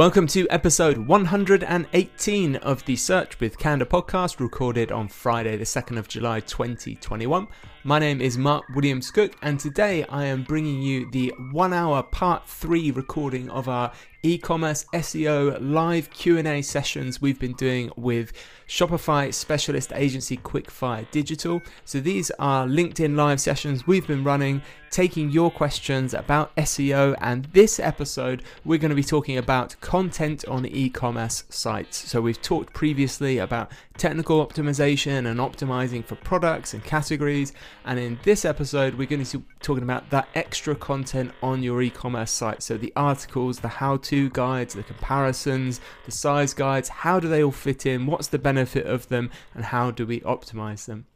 [0.00, 5.98] Welcome to episode 118 of the Search with Candour podcast, recorded on Friday, the 2nd
[5.98, 7.46] of July 2021.
[7.82, 12.02] My name is Mark Williams Cook, and today I am bringing you the one hour
[12.02, 13.90] part three recording of our
[14.22, 18.34] e-commerce SEO live Q&A sessions we've been doing with
[18.68, 21.62] Shopify specialist agency Quickfire Digital.
[21.86, 27.44] So these are LinkedIn live sessions we've been running taking your questions about SEO and
[27.46, 32.10] this episode we're going to be talking about content on e-commerce sites.
[32.10, 37.52] So we've talked previously about technical optimization and optimizing for products and categories
[37.84, 41.82] and in this episode we're going to be talking about that extra content on your
[41.82, 42.62] e-commerce site.
[42.62, 47.52] So the articles, the how-to guides, the comparisons, the size guides, how do they all
[47.52, 51.06] fit in, what's the benefit of them, and how do we optimize them.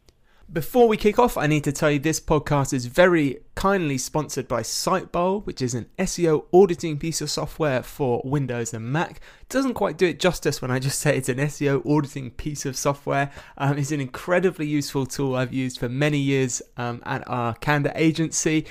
[0.52, 4.46] Before we kick off, I need to tell you this podcast is very kindly sponsored
[4.46, 9.20] by Sitebulb, which is an SEO auditing piece of software for Windows and Mac.
[9.48, 12.76] Doesn't quite do it justice when I just say it's an SEO auditing piece of
[12.76, 13.32] software.
[13.56, 17.92] Um, it's an incredibly useful tool I've used for many years um, at our Candour
[17.94, 18.66] agency.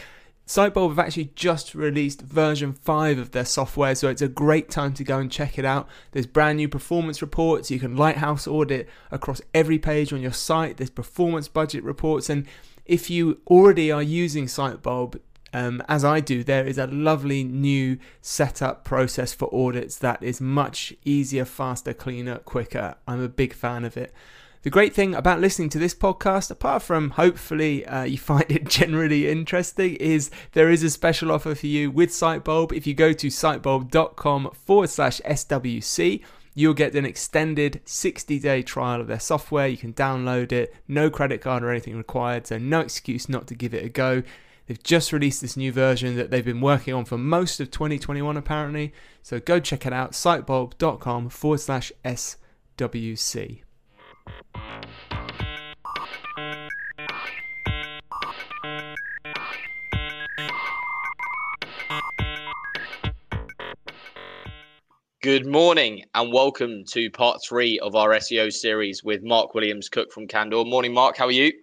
[0.45, 4.93] Sitebulb have actually just released version 5 of their software, so it's a great time
[4.93, 5.87] to go and check it out.
[6.11, 10.77] There's brand new performance reports, you can lighthouse audit across every page on your site,
[10.77, 12.45] there's performance budget reports, and
[12.85, 15.19] if you already are using Sitebulb,
[15.53, 20.41] um, as I do, there is a lovely new setup process for audits that is
[20.41, 22.95] much easier, faster, cleaner, quicker.
[23.07, 24.11] I'm a big fan of it.
[24.63, 28.63] The great thing about listening to this podcast, apart from hopefully uh, you find it
[28.63, 32.71] generally interesting, is there is a special offer for you with Sitebulb.
[32.71, 36.23] If you go to sitebulb.com forward slash SWC,
[36.55, 39.67] you'll get an extended 60 day trial of their software.
[39.67, 43.55] You can download it, no credit card or anything required, so no excuse not to
[43.55, 44.23] give it a go.
[44.67, 48.37] They've just released this new version that they've been working on for most of 2021,
[48.37, 48.93] apparently.
[49.23, 53.63] So go check it out, sitebulb.com forward slash SWC.
[65.23, 70.11] Good morning and welcome to part three of our SEO series with Mark Williams Cook
[70.11, 70.65] from Candour.
[70.65, 71.15] Morning, Mark.
[71.15, 71.53] How are you?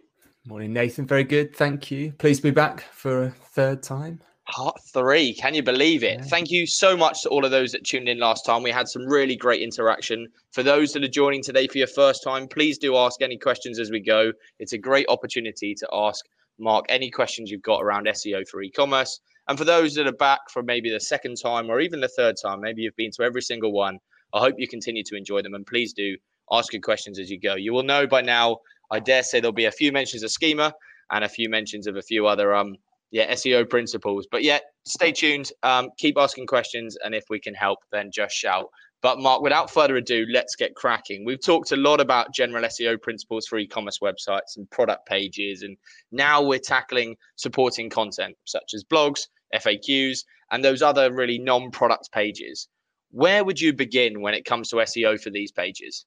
[0.47, 1.07] Morning, Nathan.
[1.07, 1.55] Very good.
[1.55, 2.13] Thank you.
[2.13, 4.23] Pleased to be back for a third time.
[4.51, 5.33] Part three.
[5.35, 6.19] Can you believe it?
[6.19, 6.25] Yeah.
[6.25, 8.65] Thank you so much to all of those that tuned in last time.
[8.65, 10.27] We had some really great interaction.
[10.51, 13.79] For those that are joining today for your first time, please do ask any questions
[13.79, 14.33] as we go.
[14.59, 16.25] It's a great opportunity to ask
[16.59, 19.21] Mark any questions you've got around SEO for e commerce.
[19.47, 22.35] And for those that are back for maybe the second time or even the third
[22.43, 23.99] time, maybe you've been to every single one,
[24.35, 25.55] I hope you continue to enjoy them.
[25.55, 26.17] And please do
[26.51, 27.55] ask your questions as you go.
[27.55, 28.59] You will know by now,
[28.91, 30.75] I dare say there'll be a few mentions of schema
[31.13, 32.77] and a few mentions of a few other um
[33.11, 34.27] yeah SEO principles.
[34.31, 35.51] But yeah, stay tuned.
[35.63, 38.67] Um, keep asking questions, and if we can help, then just shout.
[39.03, 41.25] But Mark, without further ado, let's get cracking.
[41.25, 45.77] We've talked a lot about general SEO principles for e-commerce websites and product pages, and
[46.13, 52.13] now we're tackling supporting content such as blogs, FAQs, and those other really non product
[52.13, 52.69] pages.
[53.11, 56.05] Where would you begin when it comes to SEO for these pages?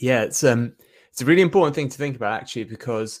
[0.00, 0.74] Yeah, it's um
[1.10, 3.20] it's a really important thing to think about actually because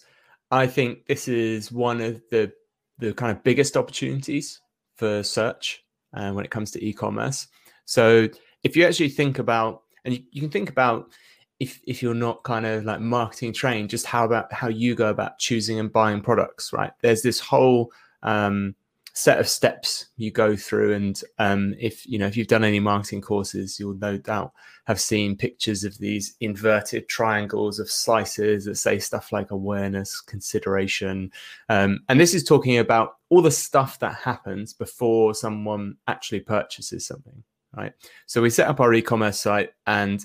[0.54, 2.52] I think this is one of the
[2.98, 4.60] the kind of biggest opportunities
[4.96, 5.82] for search
[6.16, 7.48] uh, when it comes to e-commerce.
[7.86, 8.28] So
[8.62, 11.12] if you actually think about and you, you can think about
[11.58, 15.10] if if you're not kind of like marketing trained, just how about how you go
[15.10, 16.92] about choosing and buying products, right?
[17.02, 17.90] There's this whole
[18.22, 18.76] um,
[19.14, 20.92] set of steps you go through.
[20.94, 24.52] And um, if you know if you've done any marketing courses you'll no doubt
[24.86, 31.30] have seen pictures of these inverted triangles of slices that say stuff like awareness consideration.
[31.68, 37.06] Um, and this is talking about all the stuff that happens before someone actually purchases
[37.06, 37.42] something
[37.76, 37.92] right?
[38.26, 40.24] So we set up our e-commerce site and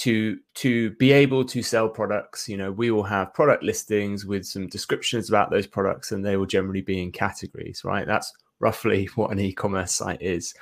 [0.00, 4.46] to to be able to sell products you know we will have product listings with
[4.46, 8.06] some descriptions about those products and they will generally be in categories right?
[8.06, 10.54] That's roughly what an e-commerce site is.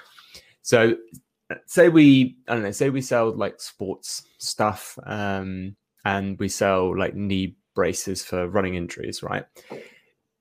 [0.63, 0.97] So
[1.67, 5.75] say we i don't know say we sell like sports stuff um,
[6.05, 9.45] and we sell like knee braces for running injuries right?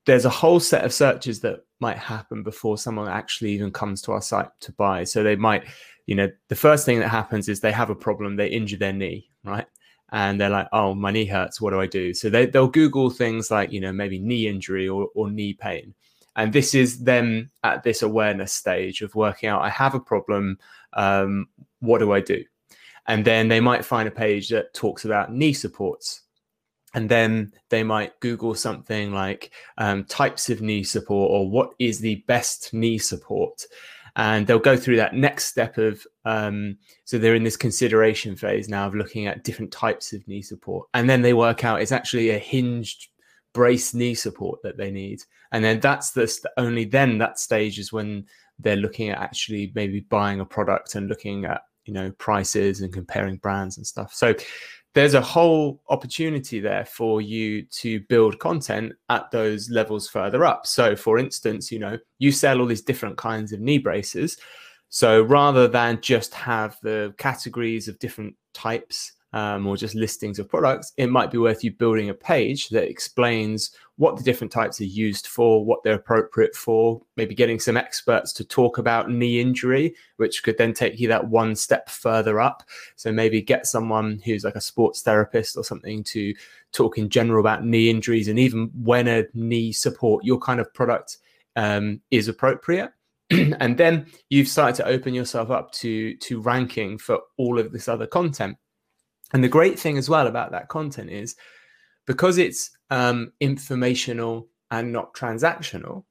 [0.06, 4.12] There's a whole set of searches that might happen before someone actually even comes to
[4.12, 5.04] our site to buy.
[5.04, 5.66] So they might
[6.08, 8.94] you know, the first thing that happens is they have a problem, they injure their
[8.94, 9.66] knee, right?
[10.10, 11.60] And they're like, oh, my knee hurts.
[11.60, 12.14] What do I do?
[12.14, 15.94] So they, they'll Google things like, you know, maybe knee injury or, or knee pain.
[16.34, 20.58] And this is them at this awareness stage of working out I have a problem.
[20.94, 21.48] Um,
[21.80, 22.42] what do I do?
[23.06, 26.22] And then they might find a page that talks about knee supports.
[26.94, 32.00] And then they might Google something like um, types of knee support or what is
[32.00, 33.66] the best knee support
[34.18, 38.68] and they'll go through that next step of um, so they're in this consideration phase
[38.68, 40.88] now of looking at different types of knee support.
[40.92, 43.08] And then they work out it's actually a hinged
[43.54, 45.22] brace knee support that they need.
[45.52, 48.26] And then that's the only then that stage is when
[48.58, 52.92] they're looking at actually maybe buying a product and looking at you know prices and
[52.92, 54.12] comparing brands and stuff.
[54.12, 54.34] So
[54.98, 60.66] there's a whole opportunity there for you to build content at those levels further up.
[60.66, 64.36] So, for instance, you know, you sell all these different kinds of knee braces.
[64.88, 70.48] So, rather than just have the categories of different types um, or just listings of
[70.48, 74.80] products, it might be worth you building a page that explains what the different types
[74.80, 79.40] are used for, what they're appropriate for, maybe getting some experts to talk about knee
[79.40, 82.62] injury, which could then take you that one step further up.
[82.96, 86.32] So maybe get someone who's like a sports therapist or something to
[86.72, 90.72] talk in general about knee injuries and even when a knee support, your kind of
[90.72, 91.18] product
[91.56, 92.92] um, is appropriate.
[93.30, 97.86] and then you've started to open yourself up to to ranking for all of this
[97.86, 98.56] other content.
[99.32, 101.36] And the great thing as well about that content is
[102.06, 106.04] because it's um, informational and not transactional,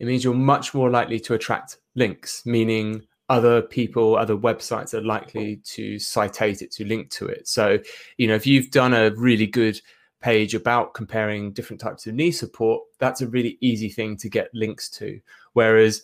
[0.00, 5.00] it means you're much more likely to attract links, meaning other people, other websites are
[5.00, 7.46] likely to citate it, to link to it.
[7.48, 7.78] So,
[8.18, 9.80] you know, if you've done a really good
[10.20, 14.50] page about comparing different types of knee support, that's a really easy thing to get
[14.52, 15.20] links to.
[15.52, 16.02] Whereas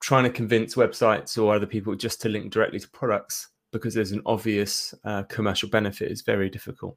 [0.00, 4.12] trying to convince websites or other people just to link directly to products because there's
[4.12, 6.96] an obvious uh, commercial benefit is very difficult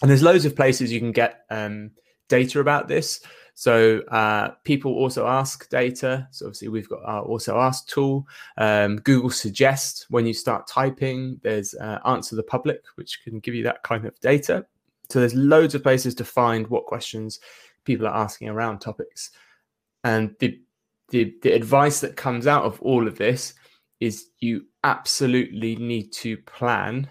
[0.00, 1.90] and there's loads of places you can get um,
[2.28, 3.20] data about this.
[3.54, 6.26] So uh, people also ask data.
[6.30, 8.26] So obviously we've got our also ask tool.
[8.56, 11.38] Um, Google Suggest when you start typing.
[11.42, 14.64] There's uh, Answer the Public, which can give you that kind of data.
[15.10, 17.40] So there's loads of places to find what questions
[17.84, 19.30] people are asking around topics.
[20.04, 20.58] And the
[21.10, 23.54] the, the advice that comes out of all of this
[24.00, 27.08] is you absolutely need to plan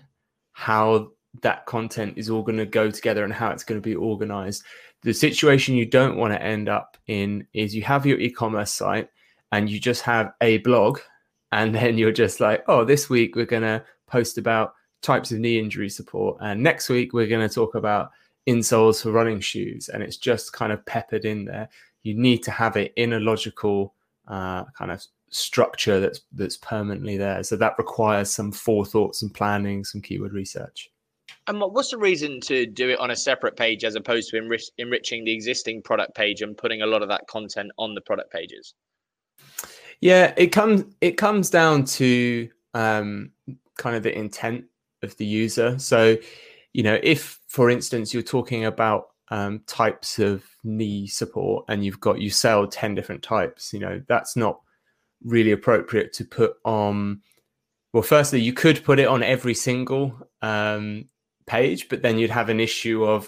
[0.53, 3.95] how that content is all going to go together and how it's going to be
[3.95, 4.63] organized.
[5.03, 8.71] The situation you don't want to end up in is you have your e commerce
[8.71, 9.09] site
[9.51, 10.99] and you just have a blog,
[11.51, 15.39] and then you're just like, oh, this week we're going to post about types of
[15.39, 18.11] knee injury support, and next week we're going to talk about
[18.47, 21.69] insoles for running shoes, and it's just kind of peppered in there.
[22.03, 23.95] You need to have it in a logical
[24.27, 27.43] uh, kind of structure that's that's permanently there.
[27.43, 30.89] So that requires some forethought, some planning, some keyword research.
[31.47, 34.71] And what's the reason to do it on a separate page as opposed to enrich-
[34.77, 38.31] enriching the existing product page and putting a lot of that content on the product
[38.31, 38.73] pages?
[40.01, 43.31] Yeah, it comes it comes down to um,
[43.77, 44.65] kind of the intent
[45.01, 45.77] of the user.
[45.79, 46.17] So,
[46.73, 51.99] you know, if for instance you're talking about um, types of knee support and you've
[51.99, 54.59] got you sell 10 different types you know that's not
[55.23, 57.21] really appropriate to put on
[57.91, 61.05] well firstly you could put it on every single um,
[61.49, 63.27] page, but then you'd have an issue of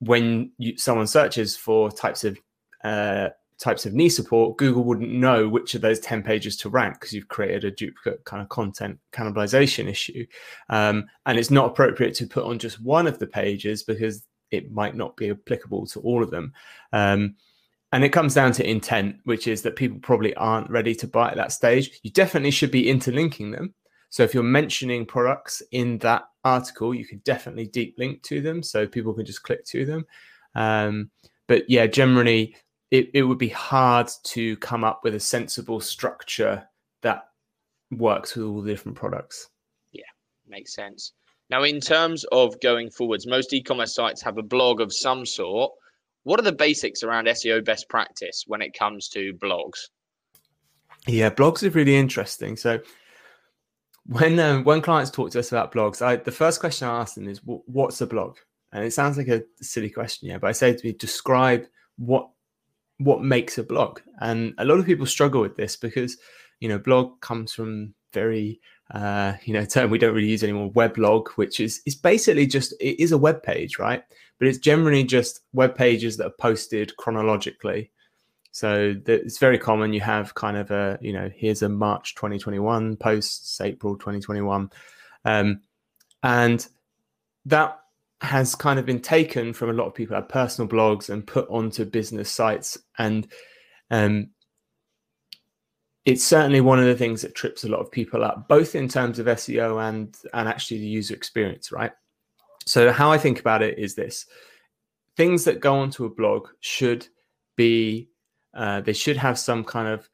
[0.00, 2.38] when you, someone searches for types of
[2.84, 6.94] uh, types of knee support, Google wouldn't know which of those 10 pages to rank
[6.94, 10.26] because you've created a duplicate kind of content cannibalization issue.
[10.68, 14.72] Um, and it's not appropriate to put on just one of the pages because it
[14.72, 16.52] might not be applicable to all of them.
[16.92, 17.36] Um,
[17.92, 21.30] and it comes down to intent, which is that people probably aren't ready to buy
[21.30, 22.00] at that stage.
[22.02, 23.74] You definitely should be interlinking them.
[24.08, 28.62] So if you're mentioning products in that article, you can definitely deep link to them
[28.62, 30.06] so people can just click to them.
[30.54, 31.10] Um,
[31.48, 32.56] but yeah, generally,
[32.90, 36.66] it, it would be hard to come up with a sensible structure
[37.02, 37.24] that
[37.90, 39.48] works with all the different products.
[39.92, 40.02] Yeah,
[40.46, 41.12] makes sense.
[41.50, 45.26] Now, in terms of going forwards, most e commerce sites have a blog of some
[45.26, 45.72] sort.
[46.24, 49.88] What are the basics around SEO best practice when it comes to blogs?
[51.06, 52.56] Yeah, blogs are really interesting.
[52.56, 52.80] So,
[54.06, 57.14] when um, when clients talk to us about blogs, I the first question I ask
[57.14, 58.36] them is, "What's a blog?"
[58.72, 61.66] And it sounds like a silly question, yeah, but I say to me, describe
[61.98, 62.28] what
[62.98, 64.00] what makes a blog.
[64.20, 66.16] And a lot of people struggle with this because
[66.60, 68.60] you know blog comes from very
[68.92, 72.72] uh, you know term we don't really use anymore weblog which is is basically just
[72.80, 74.02] it is a web page right
[74.42, 77.92] but it's generally just web pages that are posted chronologically
[78.52, 79.94] so it's very common.
[79.94, 84.70] You have kind of a, you know, here's a March 2021 post, April 2021.
[85.24, 85.62] Um,
[86.22, 86.66] and
[87.46, 87.80] that
[88.20, 91.48] has kind of been taken from a lot of people have personal blogs and put
[91.48, 92.78] onto business sites.
[92.98, 93.26] And
[93.90, 94.30] Um,
[96.04, 98.88] it's certainly one of the things that trips a lot of people up, both in
[98.88, 101.92] terms of SEO and and actually the user experience, right?
[102.66, 104.26] So how I think about it is this:
[105.16, 107.06] things that go onto a blog should
[107.56, 108.08] be
[108.54, 110.08] uh, they should have some kind of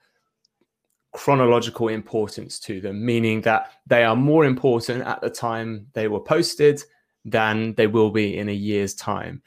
[1.13, 6.21] chronological importance to them, meaning that they are more important at the time they were
[6.21, 6.83] posted
[7.25, 9.43] than they will be in a year's time.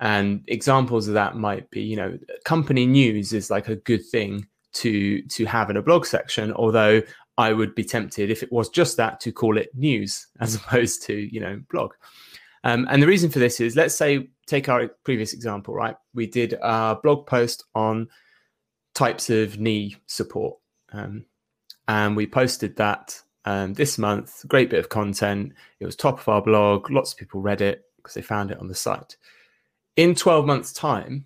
[0.00, 4.46] And examples of that might be, you know, company news is like a good thing
[4.74, 7.00] to to have in a blog section although
[7.36, 11.02] i would be tempted if it was just that to call it news as opposed
[11.02, 11.92] to you know blog
[12.64, 15.96] um, and the reason for this is let's say take our previous example right?
[16.14, 18.08] We did a blog post on
[18.94, 20.58] types of knee support.
[20.92, 21.24] Um,
[21.86, 24.44] and we posted that um, this month.
[24.48, 25.52] Great bit of content.
[25.80, 26.90] It was top of our blog.
[26.90, 29.16] Lots of people read it because they found it on the site.
[29.96, 31.24] In 12 months time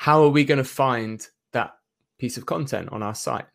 [0.00, 1.72] how are we going to find that
[2.18, 3.46] piece of content on our site,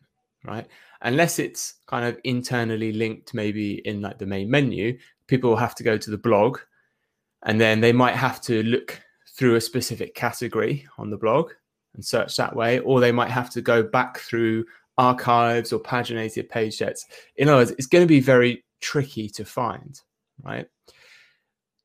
[0.44, 0.66] right?
[1.00, 5.74] Unless it's kind of internally linked, maybe in like the main menu, people will have
[5.76, 6.58] to go to the blog
[7.44, 9.00] and then they might have to look
[9.36, 11.50] through a specific category on the blog
[11.94, 14.64] and search that way, or they might have to go back through
[14.96, 17.06] archives or paginated page sets.
[17.36, 20.00] In other words, it's going to be very tricky to find,
[20.42, 20.66] right?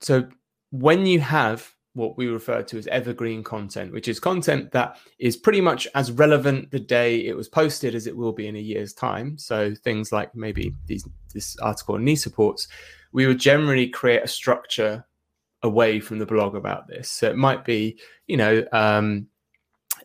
[0.02, 0.28] So
[0.72, 5.36] when you have what we refer to as evergreen content, which is content that is
[5.36, 8.60] pretty much as relevant the day it was posted as it will be in a
[8.60, 9.38] year's time.
[9.38, 12.68] So things like maybe these, this article on knee supports,
[13.12, 15.06] we would generally create a structure
[15.64, 17.10] away from the blog about this.
[17.10, 19.28] So it might be, you know, um,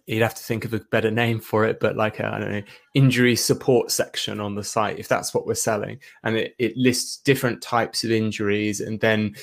[0.07, 2.63] you'd have to think of a better name for it, but like I don't know,
[2.95, 7.19] injury support section on the site, if that's what we're selling, and it, it lists
[7.19, 9.35] different types of injuries, and then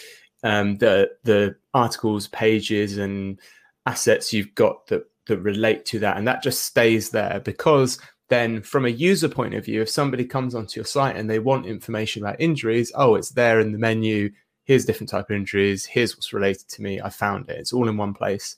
[0.43, 3.39] um, the the articles, pages, and
[3.85, 7.99] assets you've got that that relate to that, and that just stays there because
[8.29, 11.39] then from a user point of view, if somebody comes onto your site and they
[11.39, 14.29] want information about injuries, oh, it's there in the menu.
[14.71, 15.83] Here's different type of injuries.
[15.83, 17.01] Here's what's related to me.
[17.01, 17.59] I found it.
[17.59, 18.55] It's all in one place.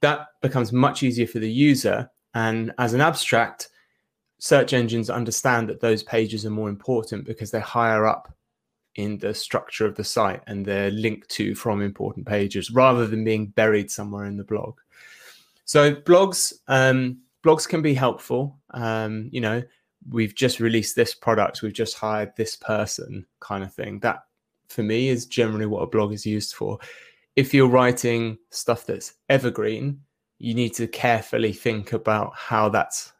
[0.00, 2.08] That becomes much easier for the user.
[2.34, 3.70] And as an abstract,
[4.38, 8.32] search engines understand that those pages are more important because they're higher up
[8.94, 13.24] in the structure of the site and they're linked to from important pages rather than
[13.24, 14.78] being buried somewhere in the blog.
[15.64, 18.56] So blogs, um, blogs can be helpful.
[18.70, 19.64] Um, you know,
[20.10, 23.98] we've just released this product, we've just hired this person, kind of thing.
[23.98, 24.22] That
[24.68, 26.78] for me is generally what a blog is used for.
[27.36, 30.00] If you're writing stuff that's evergreen,
[30.38, 33.12] you need to carefully think about how that's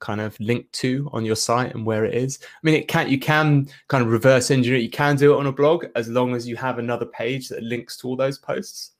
[0.00, 2.38] kind of linked to on your site and where it is.
[2.42, 4.78] I mean, it can you can kind of reverse engineer.
[4.78, 7.62] You can do it on a blog as long as you have another page that
[7.62, 8.92] links to all those posts.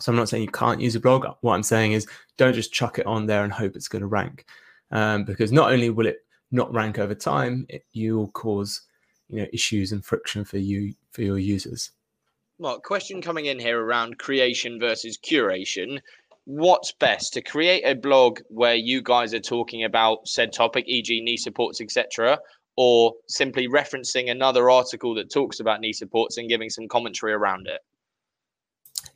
[0.00, 1.26] So I'm not saying you can't use a blog.
[1.42, 4.08] What I'm saying is don't just chuck it on there and hope it's going to
[4.08, 4.46] rank,
[4.90, 8.82] um, because not only will it not rank over time, it, you'll cause
[9.32, 11.90] you know issues and friction for you for your users.
[12.58, 15.98] Well, question coming in here around creation versus curation
[16.44, 21.20] what's best to create a blog where you guys are talking about said topic, e.g.,
[21.20, 22.38] knee supports, etc.,
[22.76, 27.66] or simply referencing another article that talks about knee supports and giving some commentary around
[27.66, 27.80] it?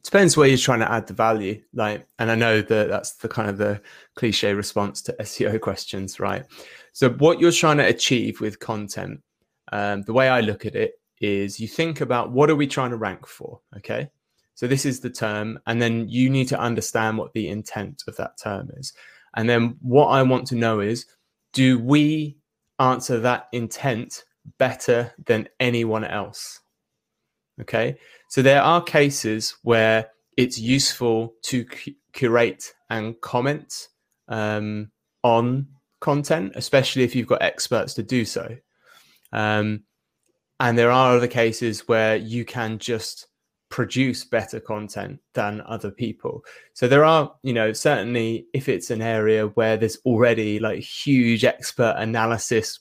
[0.03, 1.63] Depends where you're trying to add the value.
[1.73, 3.81] Like, and I know that that's the kind of the
[4.15, 6.45] cliche response to SEO questions, right?
[6.93, 9.21] So, what you're trying to achieve with content,
[9.73, 12.91] um, the way I look at it is you think about what are we trying
[12.91, 13.61] to rank for?
[13.77, 14.11] Okay.
[14.55, 18.17] So this is the term, and then you need to understand what the intent of
[18.17, 18.95] that term is.
[19.35, 21.05] And then what I want to know is,
[21.53, 22.39] do we
[22.79, 24.25] answer that intent
[24.59, 26.61] better than anyone else?
[27.61, 27.99] Okay.
[28.29, 31.67] So there are cases where it's useful to
[32.13, 33.89] curate and comment
[34.29, 34.91] um,
[35.23, 35.67] on
[36.01, 38.57] content, especially if you've got experts to do so.
[39.33, 39.83] Um,
[40.61, 43.29] and there are other cases where you can just
[43.69, 46.45] produce better content than other people.
[46.73, 51.45] So there are, you know, certainly if it's an area where there's already like huge
[51.45, 52.81] expert analysis,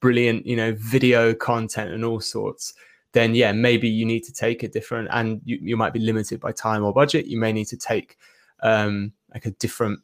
[0.00, 2.74] brilliant, you know, video content and all sorts,
[3.12, 6.40] then yeah, maybe you need to take a different and you, you might be limited
[6.40, 7.26] by time or budget.
[7.26, 8.16] You may need to take
[8.62, 10.00] um like a different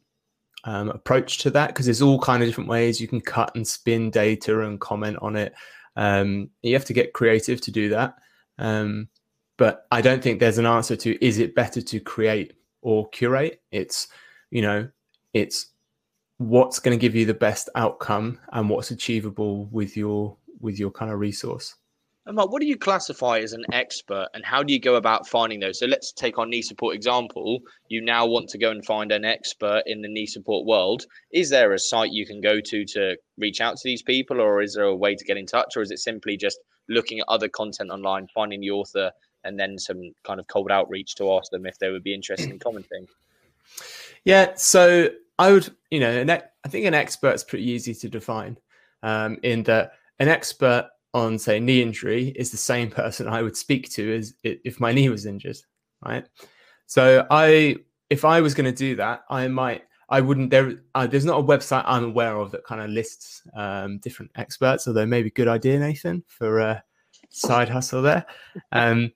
[0.65, 3.67] um, approach to that because there's all kind of different ways you can cut and
[3.67, 5.53] spin data and comment on it.
[5.95, 8.15] Um, you have to get creative to do that.
[8.57, 9.07] Um,
[9.57, 13.61] but I don't think there's an answer to is it better to create or curate?
[13.71, 14.07] It's,
[14.49, 14.89] you know,
[15.33, 15.67] it's
[16.37, 20.91] what's going to give you the best outcome and what's achievable with your with your
[20.91, 21.75] kind of resource.
[22.27, 25.59] And what do you classify as an expert and how do you go about finding
[25.59, 25.79] those?
[25.79, 27.59] So let's take our knee support example.
[27.87, 31.05] You now want to go and find an expert in the knee support world.
[31.31, 34.61] Is there a site you can go to to reach out to these people, or
[34.63, 37.25] is there a way to get in touch, or is it simply just looking at
[37.27, 39.11] other content online, finding the author,
[39.43, 42.49] and then some kind of cold outreach to ask them if they would be interested
[42.49, 43.07] in commenting?
[44.23, 48.09] Yeah, so I would, you know, an, I think an expert is pretty easy to
[48.09, 48.57] define
[49.03, 53.57] um, in that an expert on say knee injury is the same person I would
[53.57, 55.57] speak to as if my knee was injured,
[56.05, 56.25] right?
[56.85, 57.77] So I,
[58.09, 60.51] if I was going to do that, I might, I wouldn't.
[60.51, 64.31] There, uh, there's not a website I'm aware of that kind of lists um, different
[64.35, 64.87] experts.
[64.87, 66.83] Although maybe good idea, Nathan, for a
[67.31, 68.23] side hustle there.
[68.71, 69.11] Um,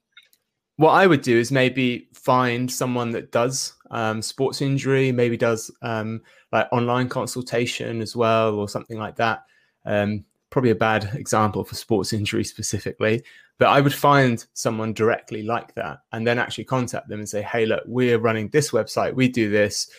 [0.77, 5.69] what I would do is maybe find someone that does um, sports injury, maybe does
[5.83, 9.43] um, like online consultation as well, or something like that.
[9.85, 13.23] Um, probably a bad example for sports injury specifically,
[13.57, 17.41] but I would find someone directly like that and then actually contact them and say,
[17.41, 19.89] hey, look, we're running this website, we do this.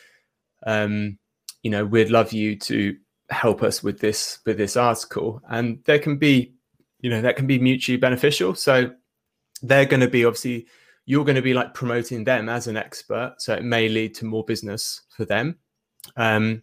[0.67, 1.19] Um,
[1.63, 2.97] you know, we'd love you to
[3.29, 5.41] help us with this with this article.
[5.49, 6.55] And there can be,
[7.01, 8.55] you know, that can be mutually beneficial.
[8.55, 8.93] So
[9.63, 10.67] they're going to be obviously
[11.07, 13.35] you're going to be like promoting them as an expert.
[13.39, 15.59] So it may lead to more business for them.
[16.17, 16.63] Um,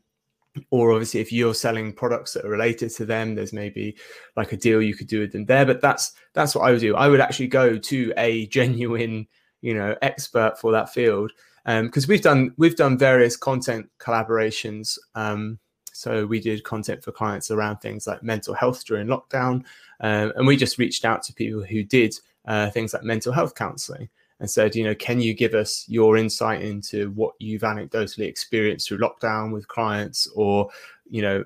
[0.72, 3.96] or obviously if you're selling products that are related to them there's maybe
[4.36, 6.80] like a deal you could do with them there but that's that's what i would
[6.80, 6.96] do.
[6.96, 9.28] I would actually go to a genuine
[9.62, 11.32] you know expert for that field
[11.66, 15.60] because um, we've done we've done various content collaborations um,
[15.92, 19.64] so we did content for clients around things like mental health during lockdown
[20.02, 22.16] um, and we just reached out to people who did
[22.48, 24.08] uh, things like mental health counseling
[24.40, 28.88] and said, you know, can you give us your insight into what you've anecdotally experienced
[28.88, 30.70] through lockdown with clients, or
[31.10, 31.44] you know,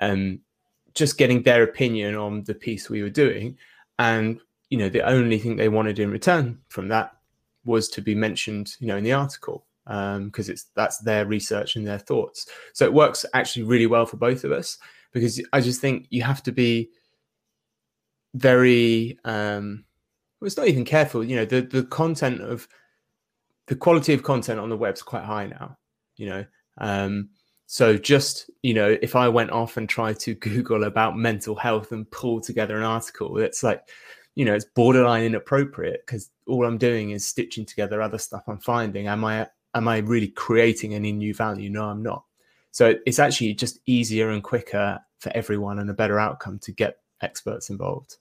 [0.00, 0.40] um,
[0.94, 3.56] just getting their opinion on the piece we were doing,
[3.98, 4.40] and
[4.70, 7.12] you know, the only thing they wanted in return from that
[7.64, 11.76] was to be mentioned, you know, in the article because um, it's that's their research
[11.76, 12.48] and their thoughts.
[12.72, 14.78] So it works actually really well for both of us
[15.12, 16.90] because I just think you have to be
[18.34, 19.84] very um,
[20.40, 21.24] well, it's not even careful.
[21.24, 22.68] You know, the the content of
[23.66, 25.76] the quality of content on the web's quite high now.
[26.16, 26.44] You know,
[26.78, 27.30] um,
[27.66, 31.92] so just you know, if I went off and tried to Google about mental health
[31.92, 33.88] and pull together an article, it's like,
[34.34, 38.58] you know, it's borderline inappropriate because all I'm doing is stitching together other stuff I'm
[38.58, 39.08] finding.
[39.08, 41.70] Am I am I really creating any new value?
[41.70, 42.24] No, I'm not.
[42.70, 46.98] So it's actually just easier and quicker for everyone and a better outcome to get
[47.22, 48.16] experts involved.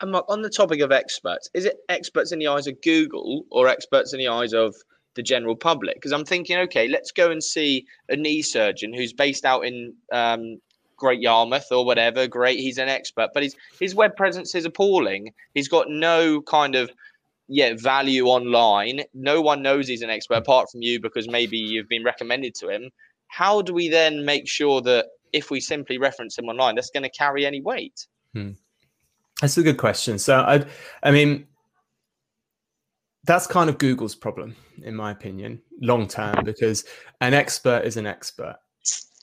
[0.00, 3.44] And Mark, on the topic of experts, is it experts in the eyes of Google
[3.50, 4.74] or experts in the eyes of
[5.14, 5.96] the general public?
[5.96, 9.94] Because I'm thinking, okay, let's go and see a knee surgeon who's based out in
[10.12, 10.58] um,
[10.96, 12.26] Great Yarmouth or whatever.
[12.26, 15.32] Great, he's an expert, but his his web presence is appalling.
[15.54, 16.90] He's got no kind of
[17.48, 19.02] yeah value online.
[19.14, 22.68] No one knows he's an expert apart from you because maybe you've been recommended to
[22.68, 22.90] him.
[23.28, 27.02] How do we then make sure that if we simply reference him online, that's going
[27.02, 28.06] to carry any weight?
[28.32, 28.52] Hmm.
[29.40, 30.18] That's a good question.
[30.18, 30.64] So I,
[31.02, 31.46] I mean,
[33.24, 36.84] that's kind of Google's problem, in my opinion, long term, because
[37.20, 38.56] an expert is an expert,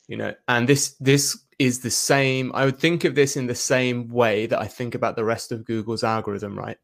[0.08, 2.52] you know, and this this is the same.
[2.54, 5.52] I would think of this in the same way that I think about the rest
[5.52, 6.78] of Google's algorithm, right?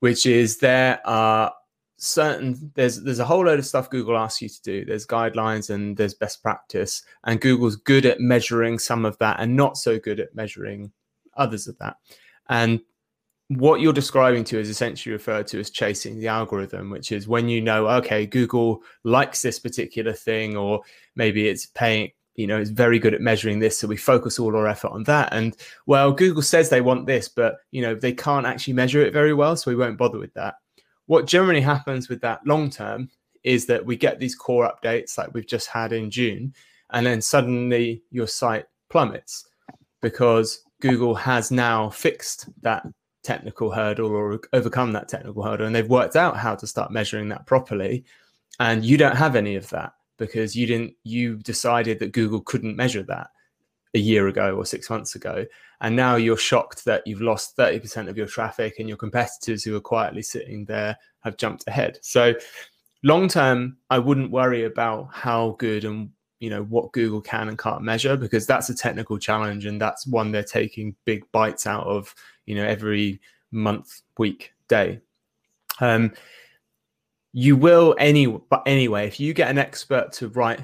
[0.00, 1.52] Which is there are
[1.96, 4.84] certain there's there's a whole load of stuff Google asks you to do.
[4.84, 9.56] There's guidelines and there's best practice, and Google's good at measuring some of that and
[9.56, 10.92] not so good at measuring
[11.36, 11.96] others of that.
[12.48, 12.80] And
[13.48, 17.48] what you're describing to is essentially referred to as chasing the algorithm, which is when
[17.48, 20.80] you know, okay, Google likes this particular thing, or
[21.14, 23.78] maybe it's paying, you know, it's very good at measuring this.
[23.78, 25.32] So we focus all our effort on that.
[25.32, 29.12] And well, Google says they want this, but, you know, they can't actually measure it
[29.12, 29.56] very well.
[29.56, 30.54] So we won't bother with that.
[31.06, 33.10] What generally happens with that long term
[33.42, 36.54] is that we get these core updates like we've just had in June,
[36.92, 39.46] and then suddenly your site plummets
[40.00, 42.86] because Google has now fixed that
[43.22, 47.30] technical hurdle or overcome that technical hurdle and they've worked out how to start measuring
[47.30, 48.04] that properly.
[48.60, 52.76] And you don't have any of that because you didn't you decided that Google couldn't
[52.76, 53.28] measure that
[53.94, 55.46] a year ago or 6 months ago.
[55.80, 59.74] And now you're shocked that you've lost 30% of your traffic and your competitors who
[59.76, 61.98] are quietly sitting there have jumped ahead.
[62.02, 62.34] So
[63.02, 67.58] long term I wouldn't worry about how good and you know what Google can and
[67.58, 71.86] can't measure because that's a technical challenge and that's one they're taking big bites out
[71.86, 72.14] of
[72.46, 73.20] you know every
[73.50, 75.00] month, week, day.
[75.80, 76.12] Um,
[77.32, 80.60] you will any but anyway if you get an expert to write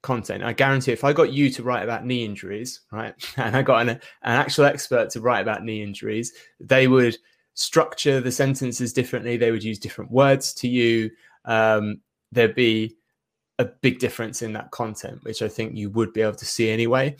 [0.00, 3.60] content i guarantee if i got you to write about knee injuries right and i
[3.60, 7.18] got an, an actual expert to write about knee injuries they would
[7.56, 9.36] structure the sentences differently.
[9.36, 11.10] They would use different words to you.
[11.46, 12.00] Um,
[12.30, 12.95] there'd be
[13.58, 16.68] a big difference in that content, which I think you would be able to see
[16.68, 17.16] anyway.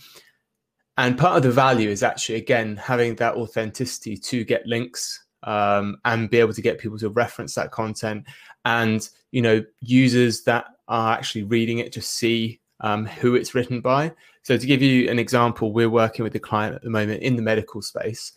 [0.99, 5.99] And part of the value is actually, again, having that authenticity to get links um,
[6.05, 8.25] and be able to get people to reference that content.
[8.64, 13.81] And, you know, users that are actually reading it to see um, who it's written
[13.81, 14.12] by.
[14.42, 17.37] So, to give you an example, we're working with a client at the moment in
[17.37, 18.33] the medical space.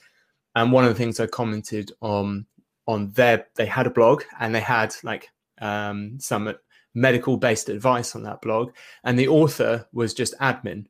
[0.56, 2.46] And one of the things I commented on
[2.88, 5.30] on their they had a blog and they had like
[5.62, 6.54] um, some
[7.00, 8.72] medical based advice on that blog,
[9.04, 10.86] and the author was just admin.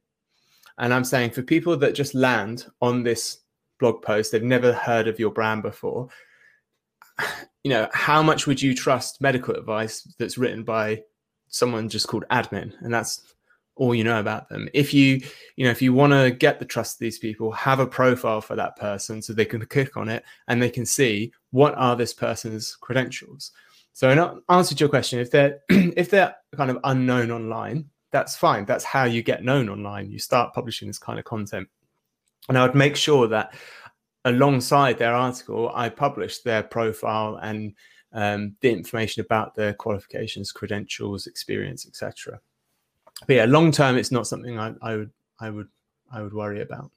[0.78, 3.40] And I'm saying for people that just land on this
[3.80, 6.10] blog post, they've never heard of your brand before.
[7.66, 11.04] You know, how much would you trust medical advice that's written by
[11.50, 12.72] someone just called admin?
[12.80, 13.36] And that's
[13.76, 14.70] all you know about them.
[14.74, 15.22] If you,
[15.58, 18.40] you know, if you want to get the trust of these people, have a profile
[18.40, 21.98] for that person so they can click on it and they can see what are
[21.98, 23.52] this person's credentials.
[24.00, 28.34] So in answer to your question, if they're if they're kind of unknown online, that's
[28.34, 28.64] fine.
[28.64, 30.10] That's how you get known online.
[30.10, 31.68] You start publishing this kind of content.
[32.48, 33.56] And I would make sure that
[34.24, 37.74] alongside their article, I publish their profile and
[38.14, 42.40] um, the information about their qualifications, credentials, experience, etc.
[43.28, 45.68] But yeah, long term, it's not something I, I would I would
[46.10, 46.90] I would worry about.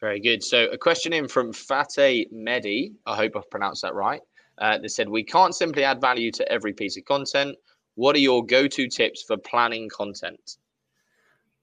[0.00, 0.44] Very good.
[0.44, 2.92] So a question in from Fateh Medi.
[3.04, 4.20] I hope I've pronounced that right.
[4.60, 7.56] Uh, they said we can't simply add value to every piece of content.
[7.94, 10.58] What are your go-to tips for planning content?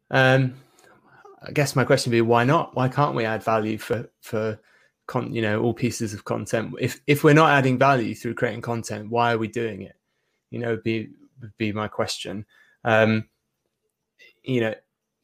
[0.09, 0.55] Um,
[1.41, 2.75] I guess my question would be why not?
[2.75, 4.59] Why can't we add value for for
[5.05, 6.73] con- you know all pieces of content?
[6.79, 9.95] If if we're not adding value through creating content, why are we doing it?
[10.49, 11.09] You know, would be
[11.41, 12.45] would be my question.
[12.83, 13.25] Um,
[14.43, 14.73] you know,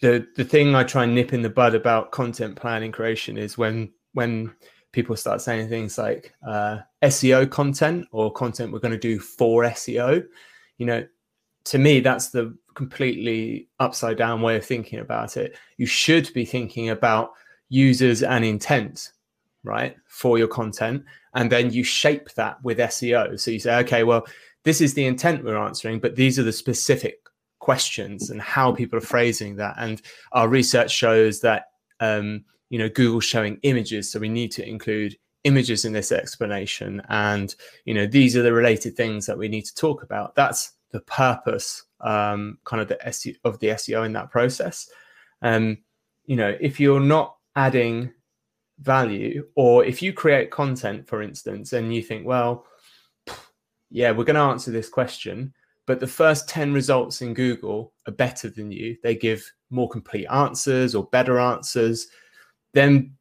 [0.02, 3.58] the the thing I try and nip in the bud about content planning creation is
[3.58, 4.54] when when
[4.93, 9.63] people start saying things like uh, SEO content or content we're going to do for
[9.63, 10.23] SEO.
[10.77, 11.06] You know,
[11.65, 15.58] to me, that's the completely upside down way of thinking about it.
[15.77, 17.32] You should be thinking about
[17.69, 19.12] users and intent,
[19.63, 21.03] right, for your content.
[21.34, 23.39] And then you shape that with SEO.
[23.39, 24.25] So you say, okay, well,
[24.63, 27.17] this is the intent we're answering, but these are the specific
[27.60, 29.75] questions and how people are phrasing that.
[29.77, 30.01] And
[30.34, 31.65] our research shows that,
[31.99, 34.12] um, you know, Google showing images.
[34.12, 37.04] So we need to include images in this explanation.
[37.08, 37.54] And,
[37.86, 40.34] you know, these are the related things that we need to talk about.
[40.34, 44.90] That's the purpose um, kind of the SEO of the SEO in that process.
[45.44, 45.78] Um,
[46.26, 48.12] you know, if you're not adding
[48.80, 52.66] value, or if you create content, for instance, and you think, well,
[53.92, 55.54] yeah, we're going to answer this question,
[55.86, 60.26] but the first 10 results in Google are better than you, they give more complete
[60.26, 62.08] answers or better answers,
[62.74, 63.16] then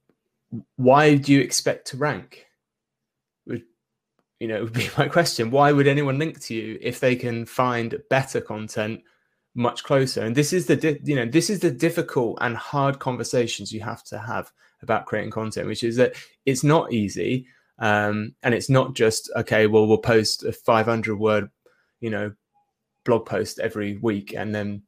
[0.76, 2.46] why do you expect to rank?
[3.46, 3.64] Would
[4.40, 5.50] you know, would be my question.
[5.50, 9.02] Why would anyone link to you if they can find better content
[9.54, 10.22] much closer?
[10.22, 13.80] And this is the, di- you know, this is the difficult and hard conversations you
[13.80, 17.46] have to have about creating content, which is that it's not easy.
[17.78, 21.50] Um, and it's not just, okay, well, we'll post a 500 word,
[22.00, 22.32] you know,
[23.04, 24.82] blog post every week and then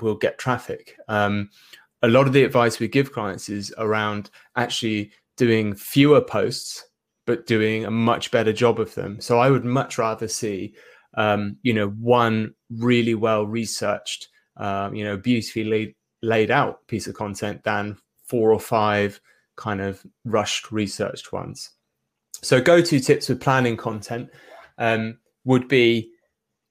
[0.00, 0.96] we'll get traffic.
[1.08, 1.50] Um,
[2.02, 6.84] a lot of the advice we give clients is around actually doing fewer posts
[7.26, 9.20] but doing a much better job of them.
[9.20, 10.74] So I would much rather see,
[11.14, 17.06] um, you know, one really well researched, um, you know, beautifully laid, laid out piece
[17.06, 19.20] of content than four or five
[19.56, 21.70] kind of rushed researched ones.
[22.42, 24.30] So go-to tips for planning content
[24.78, 26.10] um, would be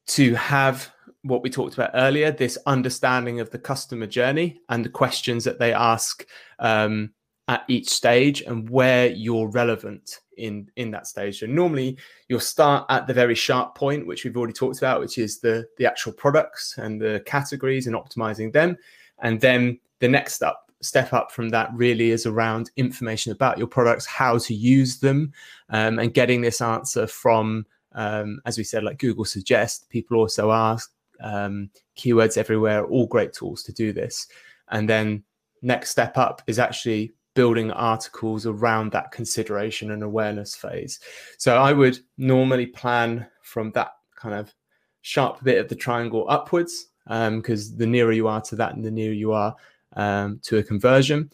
[0.08, 0.92] to have
[1.24, 5.60] what we talked about earlier, this understanding of the customer journey and the questions that
[5.60, 6.26] they ask
[6.60, 7.12] um,
[7.48, 11.40] at each stage and where you're relevant in in that stage.
[11.40, 15.18] So normally you'll start at the very sharp point, which we've already talked about, which
[15.18, 18.78] is the the actual products and the categories and optimizing them,
[19.20, 23.68] and then the next step step up from that really is around information about your
[23.68, 25.32] products, how to use them,
[25.70, 29.88] um, and getting this answer from, um, as we said, like Google suggest.
[29.90, 34.28] People also ask um, keywords everywhere, all great tools to do this,
[34.70, 35.24] and then
[35.62, 41.00] next step up is actually building articles around that consideration and awareness phase.
[41.38, 44.54] So I would normally plan from that kind of
[45.02, 48.84] sharp bit of the triangle upwards, because um, the nearer you are to that and
[48.84, 49.56] the nearer you are
[49.96, 51.30] um, to a conversion.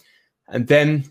[0.49, 1.03] And then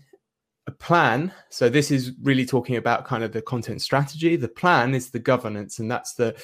[0.67, 1.31] a plan.
[1.49, 4.35] So this is really talking about kind of the content strategy.
[4.35, 6.35] The plan is the governance, and that's the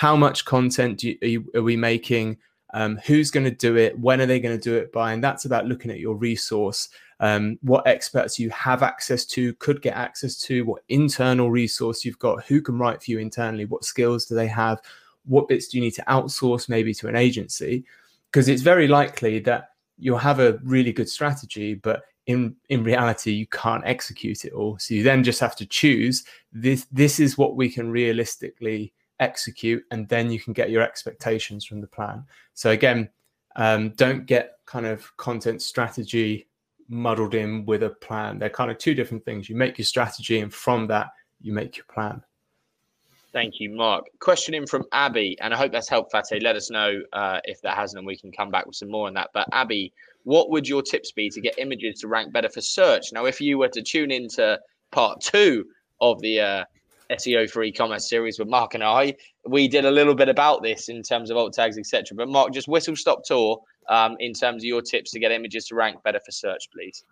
[0.00, 2.38] how much content you, are, you, are we making?
[2.72, 3.98] Um, who's going to do it?
[3.98, 5.12] When are they going to do it by?
[5.12, 6.88] And that's about looking at your resource
[7.20, 12.18] um, what experts you have access to, could get access to, what internal resource you've
[12.18, 14.80] got, who can write for you internally, what skills do they have,
[15.26, 17.84] what bits do you need to outsource maybe to an agency?
[18.32, 23.32] Because it's very likely that you'll have a really good strategy, but in in reality
[23.32, 24.78] you can't execute it all.
[24.78, 26.86] So you then just have to choose this.
[26.90, 31.80] This is what we can realistically execute, and then you can get your expectations from
[31.80, 32.24] the plan.
[32.54, 33.08] So again,
[33.56, 36.48] um, don't get kind of content strategy
[36.88, 38.38] muddled in with a plan.
[38.38, 39.48] They're kind of two different things.
[39.48, 41.08] You make your strategy, and from that,
[41.40, 42.22] you make your plan.
[43.32, 44.06] Thank you, Mark.
[44.18, 46.40] Question in from Abby, and I hope that's helped, Fateh.
[46.40, 49.06] Let us know uh, if that hasn't, and we can come back with some more
[49.06, 49.30] on that.
[49.32, 49.92] But Abby,
[50.24, 53.12] what would your tips be to get images to rank better for search?
[53.12, 54.58] Now, if you were to tune into
[54.90, 55.64] part two
[56.00, 56.64] of the uh,
[57.10, 59.14] SEO for e-commerce series with Mark and I,
[59.46, 62.16] we did a little bit about this in terms of alt tags, etc.
[62.16, 65.66] But Mark, just whistle stop tour um, in terms of your tips to get images
[65.66, 67.04] to rank better for search, please.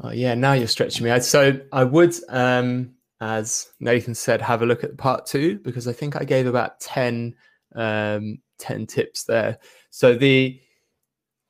[0.00, 1.20] Oh, yeah, now you're stretching me.
[1.20, 5.92] So I would um, as Nathan said, have a look at part two because I
[5.92, 7.34] think I gave about 10,
[7.74, 9.58] um, 10 tips there.
[9.90, 10.60] So the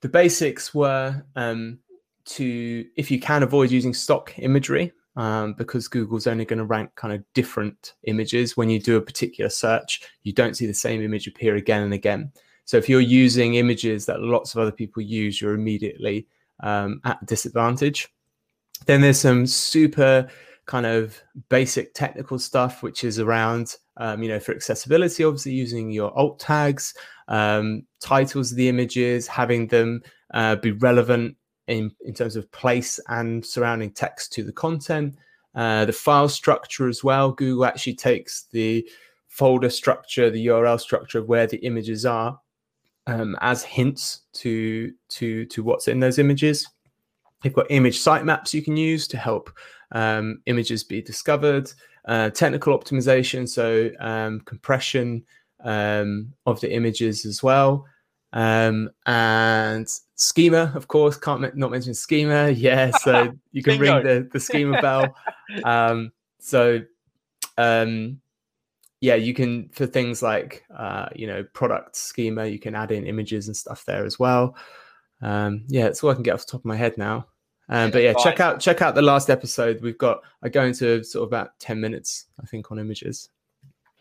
[0.02, 1.78] the basics were um,
[2.26, 6.94] to if you can avoid using stock imagery um, because Google's only going to rank
[6.94, 10.02] kind of different images when you do a particular search.
[10.22, 12.32] You don't see the same image appear again and again.
[12.64, 16.26] So if you're using images that lots of other people use, you're immediately
[16.60, 18.08] um, at disadvantage.
[18.86, 20.28] Then there's some super
[20.66, 25.90] kind of basic technical stuff, which is around, um, you know, for accessibility, obviously using
[25.90, 26.92] your alt tags,
[27.28, 30.02] um, titles of the images, having them
[30.34, 31.36] uh, be relevant
[31.68, 35.16] in, in terms of place and surrounding text to the content.
[35.54, 37.32] Uh, the file structure as well.
[37.32, 38.86] Google actually takes the
[39.28, 42.38] folder structure, the URL structure of where the images are,
[43.06, 46.68] um, as hints to to to what's in those images.
[47.42, 49.50] You've got image sitemaps you can use to help
[49.92, 51.72] um, images be discovered,
[52.06, 55.24] uh, technical optimization, so um, compression
[55.64, 57.86] um, of the images as well,
[58.32, 62.50] um, and schema, of course, can't not mention schema.
[62.50, 65.14] Yeah, so you can ring the, the schema bell.
[65.64, 66.80] Um, so,
[67.56, 68.20] um,
[69.00, 73.06] yeah, you can for things like uh, you know product schema, you can add in
[73.06, 74.56] images and stuff there as well.
[75.22, 77.26] Um, yeah, it's all I can get off the top of my head now.
[77.68, 79.80] Um, but yeah, check out check out the last episode.
[79.82, 83.28] We've got I go into sort of about ten minutes, I think, on images.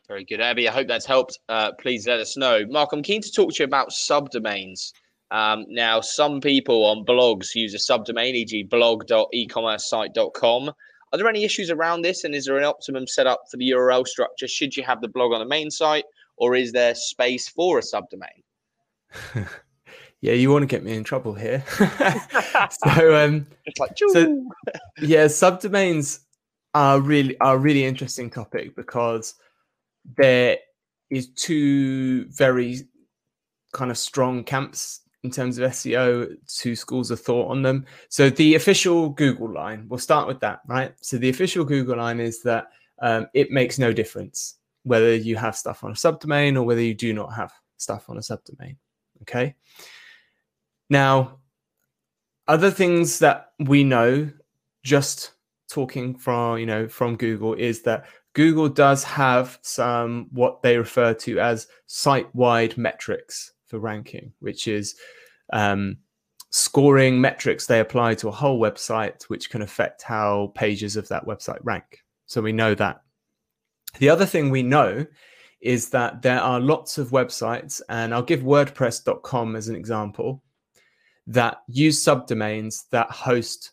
[0.08, 0.70] Very good, Abby.
[0.70, 1.40] I hope that's helped.
[1.50, 2.94] Uh, please let us know, Mark.
[2.94, 4.92] I'm keen to talk to you about subdomains.
[5.32, 10.70] Um, now, some people on blogs use a subdomain, e.g., blog.ecommercesite.com.
[10.70, 14.08] Are there any issues around this, and is there an optimum setup for the URL
[14.08, 14.48] structure?
[14.48, 16.06] Should you have the blog on the main site,
[16.38, 18.44] or is there space for a subdomain?
[20.22, 21.64] yeah, you want to get me in trouble here.
[22.84, 23.48] so, um,
[23.80, 24.48] like, so
[25.02, 26.20] yeah, subdomains
[26.74, 29.36] are really are a really interesting topic because
[30.18, 30.58] there
[31.10, 32.82] is two very
[33.72, 37.86] kind of strong camps in terms of SEO, two schools of thought on them.
[38.10, 40.94] So the official Google line, we'll start with that, right?
[41.02, 42.68] So the official Google line is that
[43.02, 46.94] um, it makes no difference whether you have stuff on a subdomain or whether you
[46.94, 48.78] do not have stuff on a subdomain.
[49.24, 49.56] Okay.
[50.90, 51.40] Now,
[52.48, 54.30] other things that we know
[54.84, 55.32] just
[55.68, 61.16] talking from you know from Google is that Google does have some what they refer
[61.16, 64.96] to as site-wide metrics for ranking, which is
[65.54, 65.98] um,
[66.50, 71.26] scoring metrics they apply to a whole website, which can affect how pages of that
[71.26, 72.04] website rank.
[72.26, 73.02] So we know that.
[74.00, 75.06] The other thing we know
[75.62, 80.44] is that there are lots of websites, and I'll give WordPress.com as an example,
[81.28, 83.72] that use subdomains that host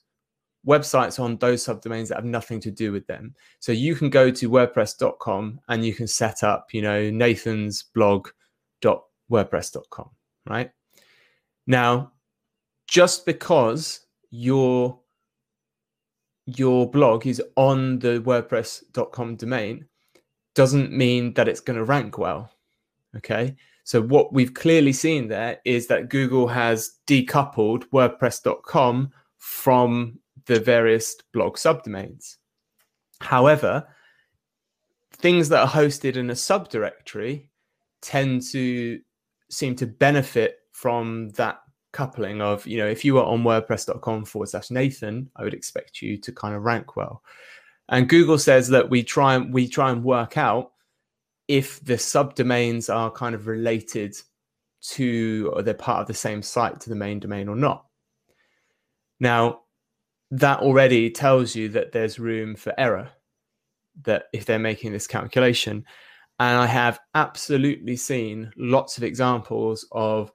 [0.67, 3.35] websites on those subdomains that have nothing to do with them.
[3.59, 7.83] So you can go to wordpress.com and you can set up, you know, Nathan's
[9.29, 10.11] blog.wordpress.com,
[10.49, 10.71] right?
[11.67, 12.13] Now,
[12.87, 14.99] just because your
[16.47, 19.87] your blog is on the wordpress.com domain
[20.55, 22.51] doesn't mean that it's going to rank well.
[23.17, 23.57] Okay?
[23.85, 31.17] So what we've clearly seen there is that Google has decoupled WordPress.com from the various
[31.33, 32.37] blog subdomains.
[33.21, 33.87] However,
[35.13, 37.49] things that are hosted in a subdirectory
[38.01, 39.01] tend to
[39.53, 41.61] seem to benefit from that
[41.93, 46.01] coupling of, you know, if you were on WordPress.com forward slash Nathan, I would expect
[46.01, 47.23] you to kind of rank well.
[47.89, 50.73] And Google says that we try and we try and work out
[51.49, 54.17] if the subdomains are kind of related
[54.81, 57.85] to or they're part of the same site to the main domain or not.
[59.21, 59.61] Now,
[60.31, 63.11] that already tells you that there's room for error
[64.05, 65.85] that if they're making this calculation
[66.43, 70.31] and i have absolutely seen lots of examples of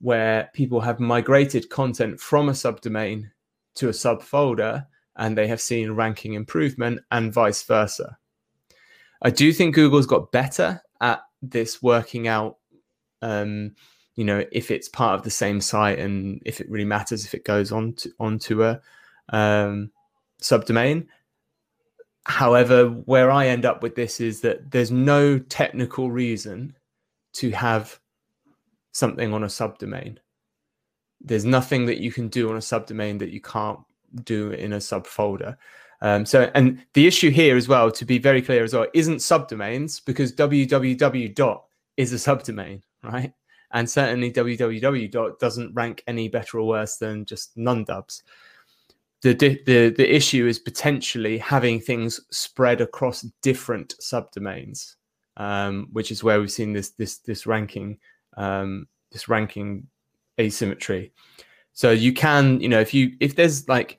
[0.00, 3.30] where people have migrated content from a subdomain
[3.74, 4.84] to a subfolder
[5.16, 8.16] and they have seen ranking improvement and vice versa
[9.22, 12.56] i do think google's got better at this working out
[13.22, 13.74] um,
[14.16, 17.34] you know if it's part of the same site and if it really matters if
[17.34, 18.80] it goes on to onto a
[19.28, 19.90] um,
[20.42, 21.06] subdomain.
[22.24, 26.76] However, where I end up with this is that there's no technical reason
[27.34, 27.98] to have
[28.92, 30.18] something on a subdomain.
[31.20, 33.80] There's nothing that you can do on a subdomain that you can't
[34.24, 35.56] do in a subfolder.
[36.00, 39.18] Um, so, and the issue here as well, to be very clear as well, isn't
[39.18, 41.64] subdomains because www dot
[41.96, 43.32] is a subdomain, right?
[43.72, 48.22] And certainly www dot doesn't rank any better or worse than just nondubs
[49.22, 54.96] the the the issue is potentially having things spread across different subdomains,
[55.36, 57.98] um, which is where we've seen this this this ranking
[58.36, 59.86] um, this ranking
[60.40, 61.12] asymmetry.
[61.72, 63.98] So you can you know if you if there's like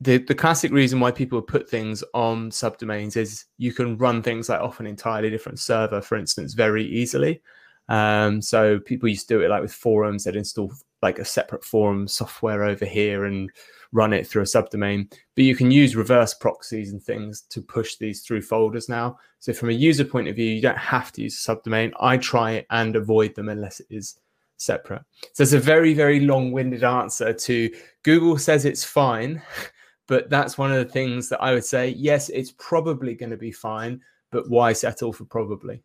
[0.00, 4.48] the the classic reason why people put things on subdomains is you can run things
[4.48, 7.42] like off an entirely different server, for instance, very easily.
[7.90, 10.72] Um, so people used to do it like with forums; they'd install
[11.02, 13.50] like a separate forum software over here and
[13.92, 15.10] run it through a subdomain.
[15.34, 19.18] But you can use reverse proxies and things to push these through folders now.
[19.38, 21.92] So from a user point of view, you don't have to use a subdomain.
[22.00, 24.20] I try and avoid them unless it is
[24.60, 25.02] separate.
[25.32, 27.70] So it's a very, very long-winded answer to
[28.02, 29.42] Google says it's fine,
[30.06, 33.36] but that's one of the things that I would say, yes, it's probably going to
[33.36, 34.00] be fine,
[34.30, 35.82] but why settle for probably?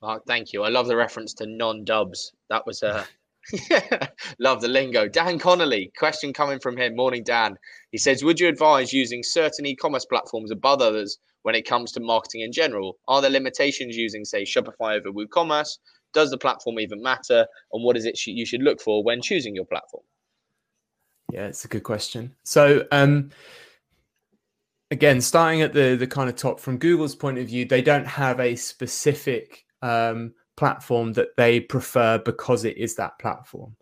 [0.00, 0.64] Mark, thank you.
[0.64, 2.32] I love the reference to non-dubs.
[2.48, 3.06] That was uh, a
[4.38, 5.08] Love the lingo.
[5.08, 6.96] Dan Connolly, question coming from him.
[6.96, 7.56] Morning, Dan.
[7.90, 11.92] He says, Would you advise using certain e commerce platforms above others when it comes
[11.92, 12.98] to marketing in general?
[13.08, 15.78] Are there limitations using, say, Shopify over WooCommerce?
[16.12, 17.46] Does the platform even matter?
[17.72, 20.04] And what is it you should look for when choosing your platform?
[21.32, 22.34] Yeah, it's a good question.
[22.44, 23.30] So, um,
[24.90, 28.06] again, starting at the the kind of top from Google's point of view, they don't
[28.06, 33.74] have a specific um, platform that they prefer because it is that platform.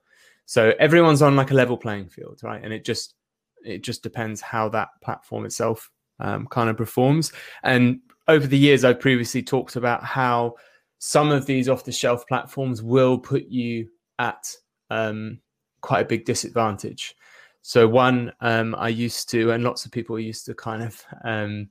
[0.46, 2.64] So everyone's on like a level playing field, right?
[2.64, 3.16] And it just
[3.62, 5.90] it just depends how that platform itself
[6.20, 7.34] um, kind of performs.
[7.64, 10.54] And over the years, I've previously talked about how
[11.00, 14.50] some of these off the shelf platforms will put you at
[14.88, 15.38] um,
[15.82, 17.14] quite a big disadvantage.
[17.60, 21.68] So one um, I used to, and lots of people used to kind of um,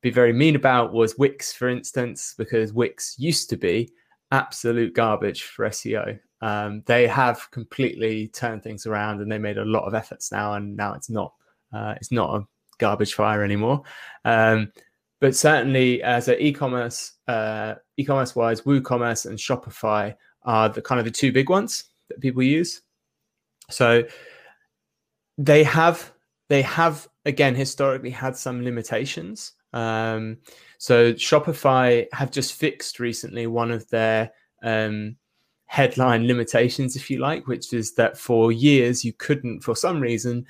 [0.00, 3.92] be very mean about was Wix, for instance, because Wix used to be
[4.30, 6.18] absolute garbage for SEO.
[6.40, 10.54] Um, they have completely turned things around and they made a lot of efforts now,
[10.54, 11.32] and now it's not
[11.72, 12.46] uh, it's not a
[12.78, 13.82] garbage fire anymore.
[14.24, 14.72] Um,
[15.20, 21.04] but certainly, as an e-commerce uh, e-commerce wise, WooCommerce and Shopify are the kind of
[21.04, 22.82] the two big ones that people use.
[23.70, 24.04] So
[25.38, 26.12] they have
[26.48, 29.52] they have again historically had some limitations.
[29.72, 30.38] Um,
[30.78, 35.16] so Shopify have just fixed recently one of their um,
[35.66, 40.46] headline limitations, if you like, which is that for years you couldn't, for some reason,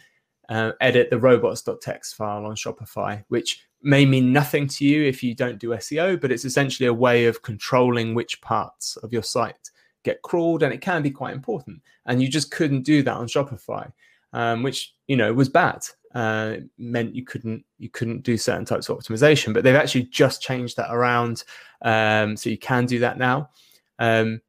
[0.49, 5.35] uh, edit the robots.txt file on Shopify, which may mean nothing to you if you
[5.35, 9.71] don't do SEO, but it's essentially a way of controlling which parts of your site
[10.05, 11.83] get crawled, and it can be quite important.
[12.07, 13.93] And you just couldn't do that on Shopify,
[14.33, 15.83] um, which you know was bad
[16.17, 19.53] uh, meant you couldn't you couldn't do certain types of optimization.
[19.53, 21.45] But they've actually just changed that around,
[21.83, 23.51] um, so you can do that now.
[23.99, 24.41] Um,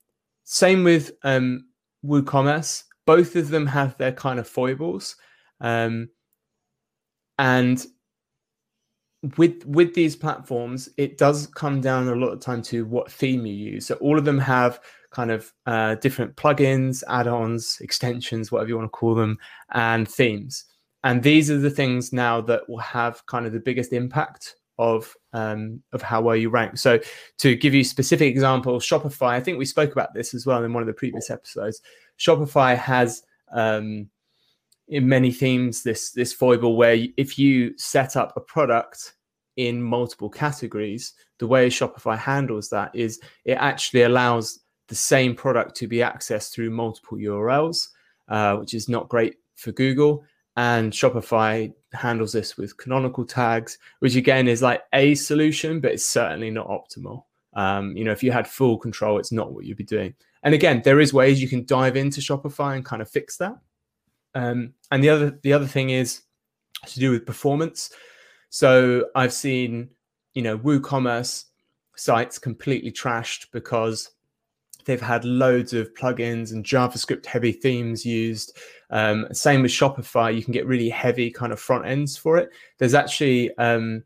[0.45, 1.65] same with um,
[2.06, 2.86] WooCommerce.
[3.06, 5.17] Both of them have their kind of foibles,
[5.60, 6.08] um,
[7.38, 7.86] and
[9.36, 13.45] with with these platforms, it does come down a lot of time to what theme
[13.45, 13.88] you use.
[13.88, 14.80] So all of them have
[15.12, 19.38] kind of uh, different plugins, add-ons, extensions, whatever you want to call them,
[19.73, 20.63] and themes
[21.04, 25.16] and these are the things now that will have kind of the biggest impact of
[25.34, 26.78] um, of how well you rank.
[26.78, 27.00] So
[27.40, 30.74] to give you specific examples, Shopify, I think we spoke about this as well in
[30.74, 31.82] one of the previous episodes.
[32.20, 34.10] Shopify has um,
[34.88, 39.14] in many themes this this foible where if you set up a product
[39.56, 45.76] in multiple categories, the way Shopify handles that is it actually allows the same product
[45.76, 47.89] to be accessed through multiple URLs,
[48.30, 50.24] uh, which is not great for Google
[50.58, 56.03] and Shopify handles this with canonical tags, which again is like a solution, but it's
[56.03, 57.24] certainly not optimal.
[57.53, 60.16] Um, you know, if you had full control, it's not what you'd be doing.
[60.43, 63.55] And again, there is ways you can dive into Shopify and kind of fix that.
[64.34, 66.24] Um, and the other the other thing is
[66.88, 67.91] to do with performance.
[68.49, 69.89] So I've seen,
[70.34, 71.45] you know, WooCommerce
[71.95, 74.12] sites completely trashed because
[74.88, 78.58] they've had loads of plugins and JavaScript heavy themes used.
[78.90, 82.50] Um, same with Shopify, you can get really heavy kind of front ends for it.
[82.78, 84.04] There's actually, um,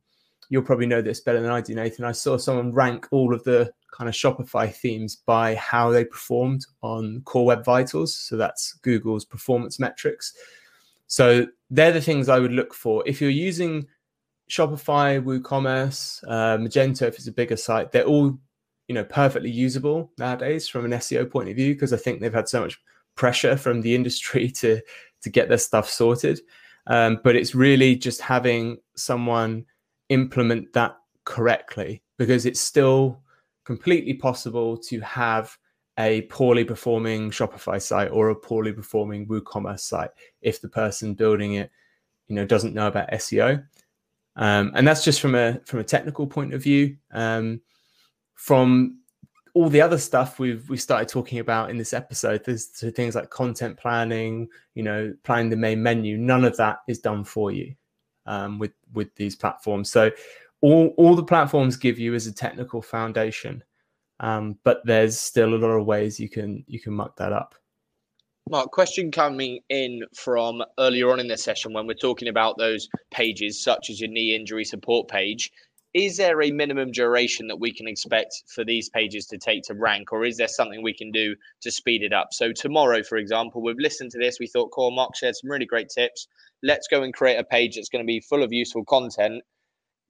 [0.50, 2.04] you'll probably know this better than I do, Nathan.
[2.04, 6.66] I saw someone rank all of the kind of Shopify themes by how they performed
[6.82, 8.16] on Core Web Vitals.
[8.16, 10.34] So that's Google's performance metrics.
[11.08, 13.04] So they're the things I would look for.
[13.06, 13.86] If you're using
[14.50, 18.38] Shopify, WooCommerce, uh, Magento, if it's a bigger site, they're all
[18.92, 22.34] you know perfectly usable nowadays from an SEO point of view because I think they've
[22.34, 22.78] had so much
[23.16, 24.82] pressure from the industry to
[25.22, 26.42] to get their stuff sorted.
[26.88, 29.66] Um, but it's really just having someone
[30.10, 33.22] implement that correctly because it's still
[33.64, 35.58] completely possible to have
[35.98, 40.10] a poorly performing Shopify site or a poorly performing WooCommerce site
[40.42, 41.72] if the person building it,
[42.28, 43.64] you know, doesn't know about SEO.
[44.36, 46.98] Um, and that's just from a from a technical point of view.
[47.14, 47.62] Um,
[48.42, 48.98] from
[49.54, 53.30] all the other stuff we've we started talking about in this episode, there's things like
[53.30, 56.18] content planning, you know, planning the main menu.
[56.18, 57.76] None of that is done for you
[58.26, 59.92] um, with with these platforms.
[59.92, 60.10] So
[60.62, 63.64] all all the platforms give you is a technical foundation,
[64.22, 67.54] um, but there's still a lot of ways you can you can muck that up.
[68.50, 72.90] Mark, question coming in from earlier on in the session when we're talking about those
[73.12, 75.52] pages, such as your knee injury support page
[75.94, 79.74] is there a minimum duration that we can expect for these pages to take to
[79.74, 82.30] rank, or is there something we can do to speed it up?
[82.32, 84.40] So tomorrow, for example, we've listened to this.
[84.40, 86.28] We thought, Core Mark shared some really great tips.
[86.64, 89.44] Let's go and create a page that's going to be full of useful content.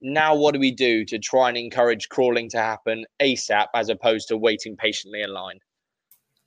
[0.01, 4.27] Now, what do we do to try and encourage crawling to happen ASAP as opposed
[4.27, 5.59] to waiting patiently in line?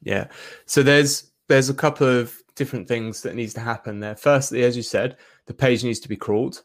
[0.02, 0.28] Yeah.
[0.66, 4.16] So there's there's a couple of different things that needs to happen there.
[4.16, 5.16] Firstly, as you said,
[5.46, 6.62] the page needs to be crawled.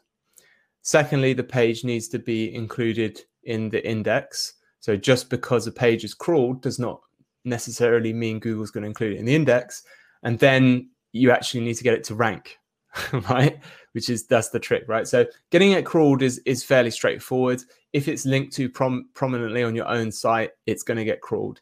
[0.82, 4.54] Secondly, the page needs to be included in the index.
[4.80, 7.00] So just because a page is crawled does not
[7.44, 9.82] necessarily mean Google's going to include it in the index.
[10.22, 12.58] And then you actually need to get it to rank,
[13.30, 13.58] right?
[13.92, 15.06] Which is that's the trick, right?
[15.06, 17.62] So getting it crawled is is fairly straightforward.
[17.92, 21.60] If it's linked to prom- prominently on your own site, it's going to get crawled.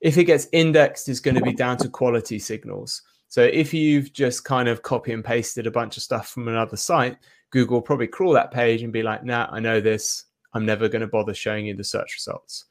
[0.00, 3.02] If it gets indexed, it's going to be down to quality signals.
[3.28, 6.76] So if you've just kind of copy and pasted a bunch of stuff from another
[6.76, 7.18] site,
[7.50, 10.24] Google probably crawl that page and be like, nah, I know this.
[10.54, 12.64] I'm never going to bother showing you the search results.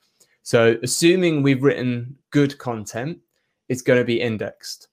[0.43, 3.19] So, assuming we've written good content,
[3.69, 4.87] it's going to be indexed.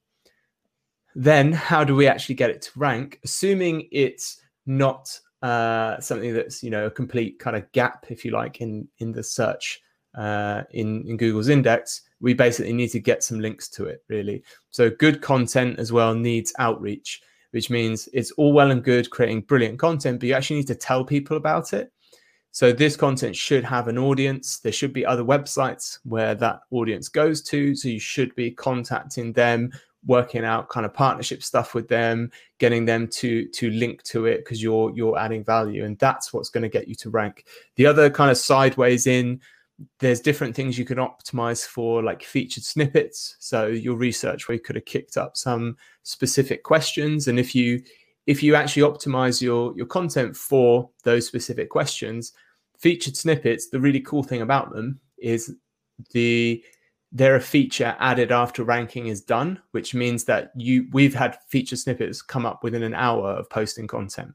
[1.14, 3.20] Then, how do we actually get it to rank?
[3.24, 8.32] Assuming it's not uh, something that's you know a complete kind of gap, if you
[8.32, 9.80] like, in in the search
[10.16, 14.03] uh, in in Google's index, we basically need to get some links to it.
[14.09, 17.22] Really, so good content as well needs outreach
[17.55, 20.74] which means it's all well and good creating brilliant content, but you actually need to
[20.74, 21.92] tell people about it.
[22.50, 24.59] So this content should have an audience.
[24.59, 27.76] There should be other websites where that audience goes to.
[27.76, 29.70] So you should be contacting them,
[30.05, 34.38] working out kind of partnership stuff with them, getting them to to link to it
[34.38, 37.44] because you're you're adding value, and that's what's going to get you to rank.
[37.76, 39.40] The other kind of sideways in
[39.99, 43.37] there's different things you can optimize for like featured snippets.
[43.41, 47.29] So your research where you could have kicked up some specific questions.
[47.29, 47.83] And if you
[48.27, 52.33] if you actually optimize your your content for those specific questions
[52.79, 55.55] featured snippets the really cool thing about them is
[56.12, 56.62] the
[57.12, 61.77] they're a feature added after ranking is done which means that you we've had feature
[61.77, 64.33] snippets come up within an hour of posting content.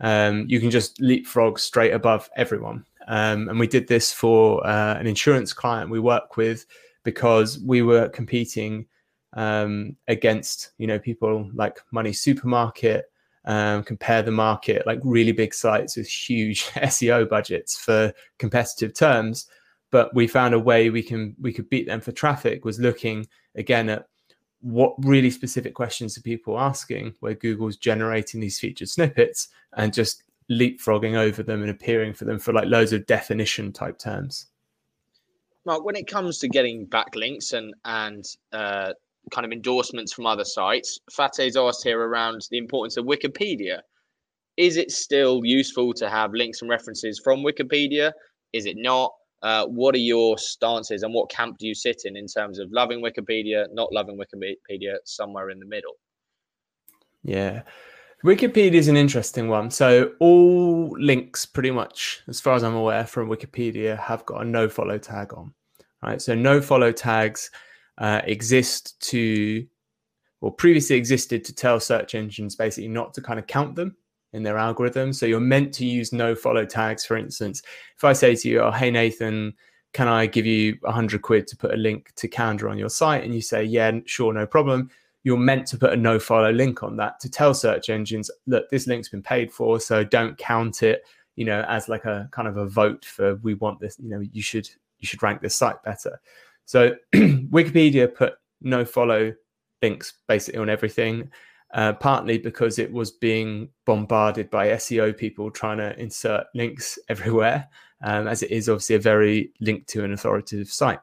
[0.00, 4.94] Um, you can just leapfrog straight above everyone um, and we did this for uh,
[4.98, 6.66] an insurance client we work with
[7.04, 8.86] because we were competing
[9.34, 13.06] um, against, you know, people like Money Supermarket,
[13.44, 19.46] um, compare the market, like really big sites with huge SEO budgets for competitive terms.
[19.90, 23.26] But we found a way we can we could beat them for traffic was looking
[23.56, 24.06] again at
[24.60, 30.22] what really specific questions are people asking where Google's generating these featured snippets and just
[30.58, 34.46] leapfrogging over them and appearing for them for like loads of definition type terms.
[35.64, 38.92] Mark, when it comes to getting backlinks and and uh,
[39.30, 43.80] kind of endorsements from other sites, Fate's asked here around the importance of Wikipedia.
[44.56, 48.12] Is it still useful to have links and references from Wikipedia?
[48.52, 49.12] Is it not?
[49.42, 52.70] Uh, what are your stances and what camp do you sit in in terms of
[52.70, 55.94] loving Wikipedia, not loving Wikipedia, somewhere in the middle?
[57.24, 57.62] Yeah.
[58.24, 59.70] Wikipedia is an interesting one.
[59.70, 64.44] So all links, pretty much, as far as I'm aware, from Wikipedia have got a
[64.44, 65.52] no follow tag on.
[66.02, 66.22] Right.
[66.22, 67.50] So no follow tags
[67.98, 69.66] uh, exist to,
[70.40, 73.96] or previously existed to tell search engines basically not to kind of count them
[74.32, 75.12] in their algorithm.
[75.12, 77.04] So you're meant to use no follow tags.
[77.04, 77.62] For instance,
[77.96, 79.54] if I say to you, "Oh, hey Nathan,
[79.92, 83.24] can I give you hundred quid to put a link to Candour on your site?"
[83.24, 84.90] and you say, "Yeah, sure, no problem."
[85.24, 88.68] You're meant to put a no follow link on that to tell search engines, "Look,
[88.70, 91.02] this link's been paid for, so don't count it."
[91.36, 93.98] You know, as like a kind of a vote for we want this.
[93.98, 94.68] You know, you should
[94.98, 96.20] you should rank this site better.
[96.64, 99.32] So Wikipedia put no follow
[99.82, 101.30] links basically on everything
[101.72, 107.68] uh, partly because it was being bombarded by SEO people trying to insert links everywhere,
[108.04, 111.00] um, as it is obviously a very linked to an authoritative site.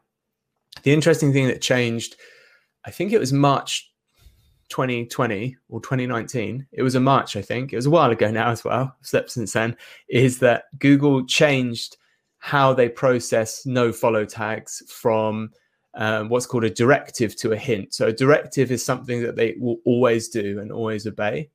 [0.83, 2.15] The interesting thing that changed,
[2.85, 3.88] I think it was March
[4.69, 6.65] 2020 or 2019.
[6.71, 7.73] It was a March, I think.
[7.73, 8.95] It was a while ago now as well.
[9.01, 9.75] Slept since then.
[10.09, 11.97] Is that Google changed
[12.39, 15.51] how they process no follow tags from
[15.95, 17.93] um, what's called a directive to a hint.
[17.93, 21.49] So a directive is something that they will always do and always obey.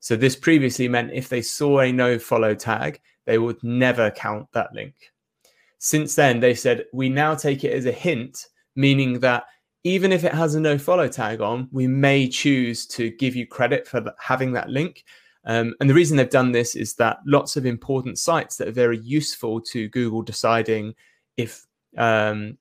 [0.00, 4.46] So this previously meant if they saw a no follow tag, they would never count
[4.52, 4.94] that link.
[5.78, 9.44] Since then, they said we now take it as a hint, meaning that
[9.84, 13.46] even if it has a no follow tag on, we may choose to give you
[13.46, 15.04] credit for having that link.
[15.44, 18.72] Um, and the reason they've done this is that lots of important sites that are
[18.72, 20.94] very useful to Google deciding
[21.36, 21.64] if
[21.96, 22.58] um,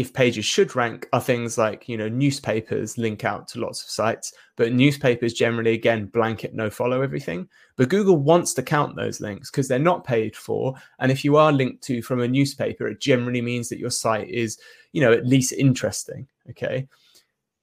[0.00, 3.90] if pages should rank are things like you know newspapers link out to lots of
[3.90, 7.46] sites but newspapers generally again blanket no follow everything
[7.76, 11.36] but google wants to count those links because they're not paid for and if you
[11.36, 14.58] are linked to from a newspaper it generally means that your site is
[14.92, 16.86] you know at least interesting okay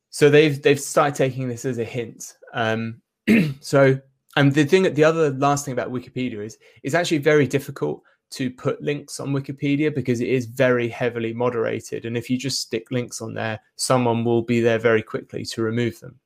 [0.10, 3.02] so they've they've started taking this as a hint um,
[3.60, 4.00] so
[4.36, 8.52] and the thing the other last thing about wikipedia is it's actually very difficult to
[8.52, 12.06] put links on Wikipedia because it is very heavily moderated.
[12.06, 15.62] And if you just stick links on there, someone will be there very quickly to
[15.62, 16.20] remove them.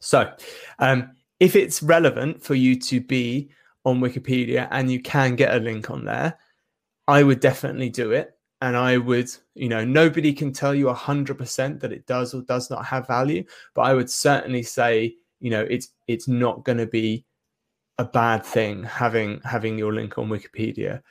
[0.00, 0.32] So,
[0.78, 3.50] um, if it's relevant for you to be
[3.84, 6.38] on Wikipedia and you can get a link on there,
[7.08, 8.36] I would definitely do it.
[8.60, 12.70] And I would, you know, nobody can tell you 100% that it does or does
[12.70, 13.44] not have value,
[13.74, 17.26] but I would certainly say, you know, it's it's not going to be
[17.98, 21.02] a bad thing having having your link on Wikipedia.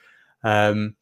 [0.44, 0.96] Um,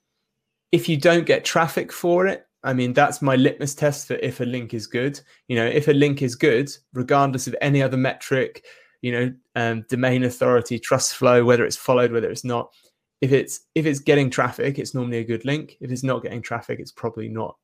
[0.72, 4.40] if you don't get traffic for it, I mean, that's my litmus test for if
[4.40, 5.20] a link is good.
[5.48, 8.64] You know, if a link is good, regardless of any other metric,
[9.02, 12.72] you know, um, domain authority, trust flow, whether it's followed, whether it's not.
[13.22, 15.78] If it's if it's getting traffic, it's normally a good link.
[15.80, 17.56] If it's not getting traffic, it's probably not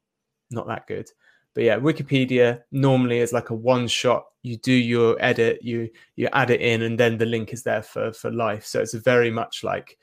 [0.51, 1.09] not that good.
[1.55, 4.25] But yeah, Wikipedia normally is like a one shot.
[4.43, 7.81] You do your edit, you you add it in, and then the link is there
[7.81, 8.65] for for life.
[8.65, 9.97] So it's a very much like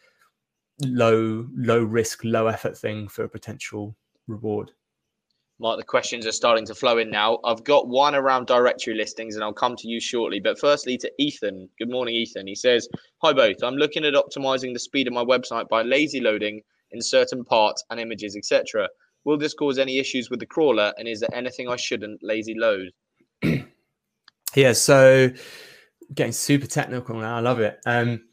[0.82, 3.96] low low risk low effort thing for a potential
[4.26, 4.72] reward
[5.60, 7.38] Mark, the questions are starting to flow in now.
[7.44, 10.40] I've got one around directory listings and I'll come to you shortly.
[10.40, 11.68] But firstly, to Ethan.
[11.78, 12.46] Good morning, Ethan.
[12.48, 12.88] He says,
[13.22, 13.62] Hi, both.
[13.62, 17.84] I'm looking at optimizing the speed of my website by lazy loading in certain parts
[17.90, 18.88] and images, etc.
[19.24, 20.92] Will this cause any issues with the crawler?
[20.98, 22.90] And is there anything I shouldn't lazy load?
[24.56, 25.30] yeah, so
[26.12, 27.36] getting super technical now.
[27.36, 27.78] I love it.
[27.86, 28.24] Um,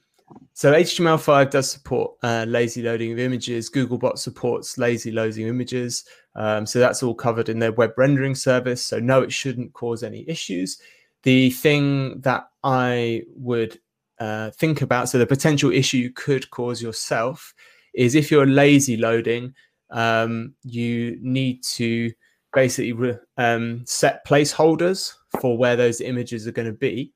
[0.53, 3.69] so HTML5 does support uh, lazy loading of images.
[3.69, 6.05] Googlebot supports lazy loading images.
[6.35, 8.85] Um, so that's all covered in their web rendering service.
[8.85, 10.79] So no, it shouldn't cause any issues.
[11.23, 13.79] The thing that I would
[14.19, 17.53] uh, think about, so the potential issue you could cause yourself
[17.93, 19.53] is if you're lazy loading,
[19.89, 22.11] um, you need to
[22.53, 27.13] basically re- um, set placeholders for where those images are going to be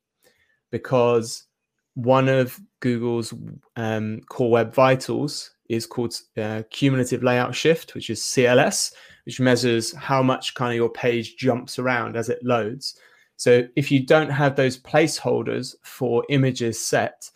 [0.71, 1.45] because
[1.95, 3.33] one of Google's
[3.77, 8.93] um, core web vitals is called uh, cumulative layout shift, which is CLS,
[9.25, 12.99] which measures how much kind of your page jumps around as it loads.
[13.37, 17.31] So if you don't have those placeholders for images set,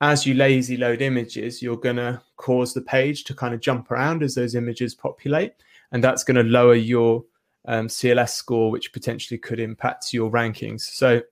[0.00, 3.90] as you lazy load images, you're going to cause the page to kind of jump
[3.90, 5.54] around as those images populate.
[5.90, 7.24] And that's going to lower your
[7.66, 10.82] um, CLS score, which potentially could impact your rankings.
[10.82, 11.22] So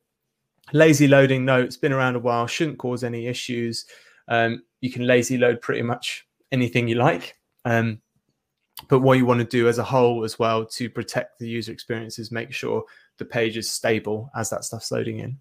[0.73, 3.87] Lazy loading, no, it's been around a while, shouldn't cause any issues.
[4.29, 7.37] Um, you can lazy load pretty much anything you like.
[7.65, 8.01] Um,
[8.89, 11.73] but what you want to do as a whole as well to protect the user
[11.73, 12.85] experience is make sure
[13.19, 15.39] the page is stable as that stuff's loading in.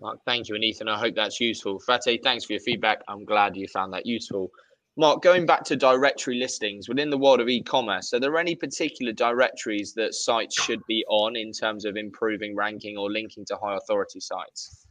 [0.00, 0.54] Mark, thank you.
[0.54, 1.78] And Ethan, I hope that's useful.
[1.78, 3.02] Fate, thanks for your feedback.
[3.08, 4.50] I'm glad you found that useful.
[4.96, 9.12] Mark, going back to directory listings within the world of e-commerce, are there any particular
[9.12, 13.76] directories that sites should be on in terms of improving ranking or linking to high
[13.76, 14.86] authority sites?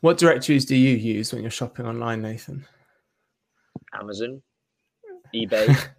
[0.00, 2.64] What directories do you use when you're shopping online, Nathan?
[3.92, 4.42] Amazon,
[5.34, 5.76] eBay.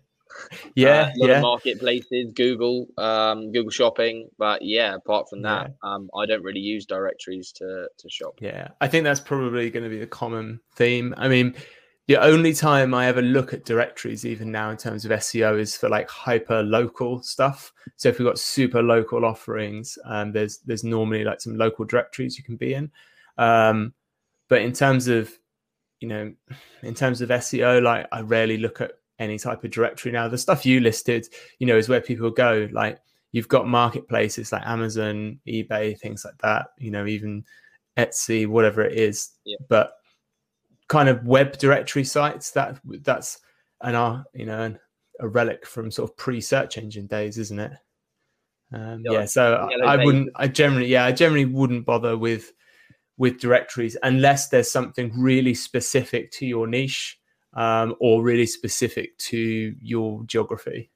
[0.75, 1.41] Yeah, uh, yeah.
[1.41, 5.89] marketplaces, Google, um, Google Shopping, but yeah, apart from that, yeah.
[5.89, 8.35] um, I don't really use directories to to shop.
[8.39, 11.15] Yeah, I think that's probably going to be the common theme.
[11.17, 11.55] I mean,
[12.07, 15.75] the only time I ever look at directories, even now in terms of SEO, is
[15.75, 17.73] for like hyper local stuff.
[17.97, 22.37] So if we've got super local offerings, um, there's there's normally like some local directories
[22.37, 22.91] you can be in.
[23.37, 23.93] Um,
[24.47, 25.37] but in terms of
[25.99, 26.33] you know,
[26.83, 30.27] in terms of SEO, like I rarely look at any type of directory now.
[30.27, 31.27] The stuff you listed,
[31.59, 32.69] you know, is where people go.
[32.71, 32.99] Like
[33.31, 36.67] you've got marketplaces like Amazon, eBay, things like that.
[36.77, 37.43] You know, even
[37.97, 39.31] Etsy, whatever it is.
[39.43, 39.57] Yeah.
[39.67, 39.93] But
[40.87, 43.39] kind of web directory sites that that's
[43.81, 44.75] an uh, you know
[45.19, 47.71] a relic from sort of pre-search engine days, isn't it?
[48.73, 50.29] Um, yeah, so yeah, I, I wouldn't.
[50.35, 52.51] I generally, yeah, I generally wouldn't bother with
[53.17, 57.17] with directories unless there's something really specific to your niche
[57.53, 60.91] um, or really specific to your geography.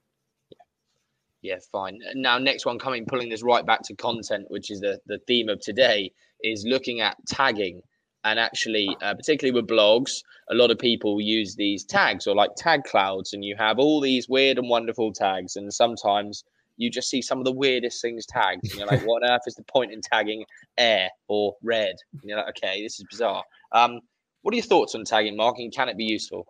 [1.41, 1.99] Yeah, fine.
[2.13, 5.49] Now, next one coming, pulling this right back to content, which is the, the theme
[5.49, 6.11] of today,
[6.43, 7.81] is looking at tagging.
[8.23, 12.51] And actually, uh, particularly with blogs, a lot of people use these tags or like
[12.55, 15.55] tag clouds, and you have all these weird and wonderful tags.
[15.55, 16.43] And sometimes
[16.77, 18.63] you just see some of the weirdest things tagged.
[18.63, 20.45] And you're like, what on earth is the point in tagging
[20.77, 21.95] air or red?
[22.13, 23.43] And you're like, okay, this is bizarre.
[23.71, 24.01] Um,
[24.41, 26.47] what are your thoughts on tagging, marking can it be useful?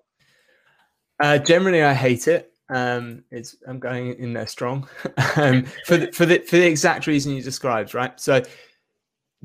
[1.19, 2.51] Uh, generally, I hate it.
[2.69, 4.87] Um, it's I'm going in there strong
[5.35, 8.17] um, for the, for the for the exact reason you described, right?
[8.17, 8.41] So,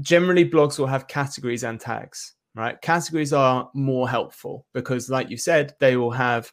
[0.01, 2.81] generally, blogs will have categories and tags, right?
[2.81, 6.51] Categories are more helpful because, like you said, they will have,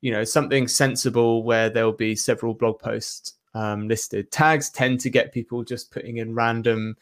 [0.00, 4.30] you know, something sensible where there will be several blog posts um, listed.
[4.30, 6.96] Tags tend to get people just putting in random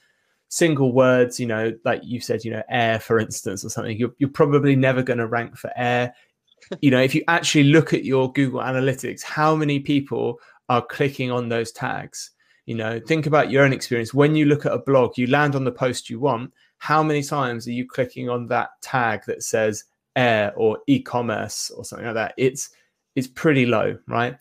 [0.48, 3.96] single words, you know, like you said, you know, air, for instance, or something.
[3.96, 6.14] You're, you're probably never going to rank for air.
[6.80, 11.30] you know, if you actually look at your Google Analytics, how many people are clicking
[11.30, 12.30] on those tags?
[12.68, 14.12] You know, think about your own experience.
[14.12, 16.52] When you look at a blog, you land on the post you want.
[16.76, 19.84] How many times are you clicking on that tag that says
[20.16, 22.34] air or e-commerce or something like that?
[22.36, 22.68] It's
[23.16, 24.36] it's pretty low, right?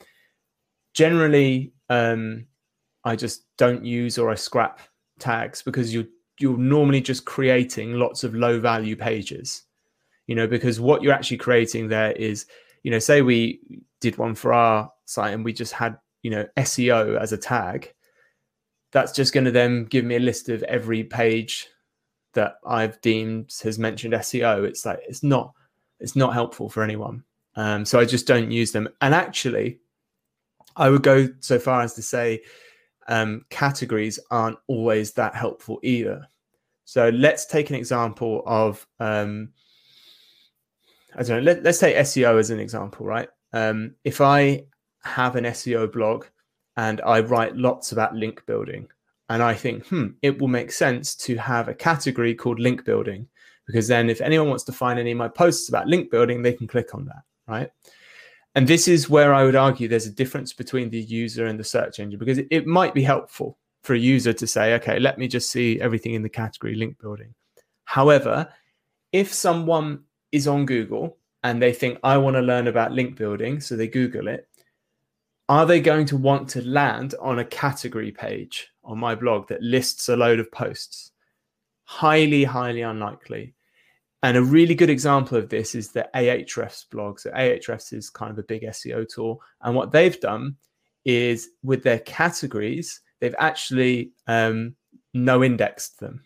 [0.94, 2.46] Generally, um,
[3.06, 4.82] I just don't use or I scrap
[5.20, 6.06] tags because you
[6.38, 9.64] you're normally just creating lots of low value pages
[10.28, 12.46] you know because what you're actually creating there is
[12.84, 13.60] you know say we
[14.02, 17.92] did one for our site and we just had you know seo as a tag
[18.92, 21.68] that's just going to then give me a list of every page
[22.34, 25.54] that i've deemed has mentioned seo it's like it's not
[26.00, 27.24] it's not helpful for anyone
[27.56, 29.80] um, so i just don't use them and actually
[30.78, 32.44] I would go so far as to say
[33.08, 36.28] um, categories aren't always that helpful either.
[36.86, 39.50] So let's take an example of, um,
[41.16, 43.28] I don't know, let, us say SEO as an example, right?
[43.54, 44.66] Um, if I
[45.04, 46.26] have an SEO blog
[46.78, 48.88] and I write lots about link building,
[49.30, 53.28] and I think, hmm, it will make sense to have a category called link building
[53.68, 56.54] because then if anyone wants to find any of my posts about link building, they
[56.54, 57.70] can click on that, right?
[58.56, 61.64] And this is where I would argue there's a difference between the user and the
[61.64, 65.20] search engine because it, it might be helpful for a user to say, okay, let
[65.20, 67.36] me just see everything in the category link building.
[67.84, 68.48] However,
[69.12, 73.60] if someone is on Google and they think, I want to learn about link building,
[73.60, 74.47] so they Google it,
[75.50, 79.62] are they going to want to land on a category page on my blog that
[79.62, 81.12] lists a load of posts?
[81.86, 83.54] Highly, highly unlikely.
[84.24, 87.20] And a really good example of this is the Ahrefs blog.
[87.20, 89.42] So Ahrefs is kind of a big SEO tool.
[89.62, 90.58] And what they've done
[91.06, 94.76] is with their categories, they've actually um,
[95.14, 96.24] no indexed them.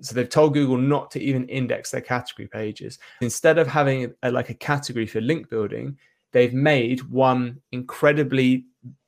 [0.00, 2.98] So they've told Google not to even index their category pages.
[3.20, 5.96] Instead of having a, like a category for link building,
[6.32, 8.66] they've made one incredibly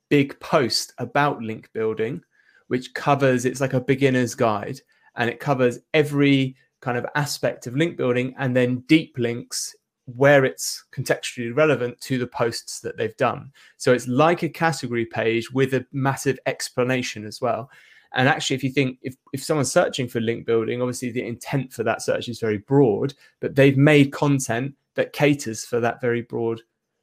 [0.09, 2.21] big post about link building,
[2.67, 4.79] which covers it's like a beginner's guide
[5.15, 10.43] and it covers every kind of aspect of link building and then deep links where
[10.43, 13.51] it's contextually relevant to the posts that they've done.
[13.77, 17.69] So it's like a category page with a massive explanation as well.
[18.13, 21.71] And actually, if you think if, if someone's searching for link building, obviously the intent
[21.71, 26.21] for that search is very broad, but they've made content that caters for that very
[26.21, 26.61] broad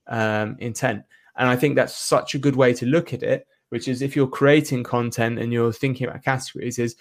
[0.09, 1.05] um, intent.
[1.37, 4.17] And I think that's such a good way to look at it, which is if
[4.17, 6.97] you're creating content and you're thinking about categories, is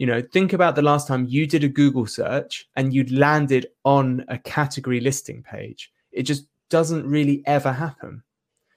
[0.00, 3.66] you know, think about the last time you did a Google search and you'd landed
[3.84, 5.92] on a category listing page.
[6.10, 8.22] It just doesn't really ever happen.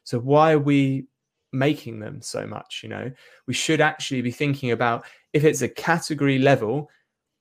[0.03, 1.05] So why are we
[1.53, 2.81] making them so much?
[2.83, 3.11] You know,
[3.47, 6.89] we should actually be thinking about if it's a category level,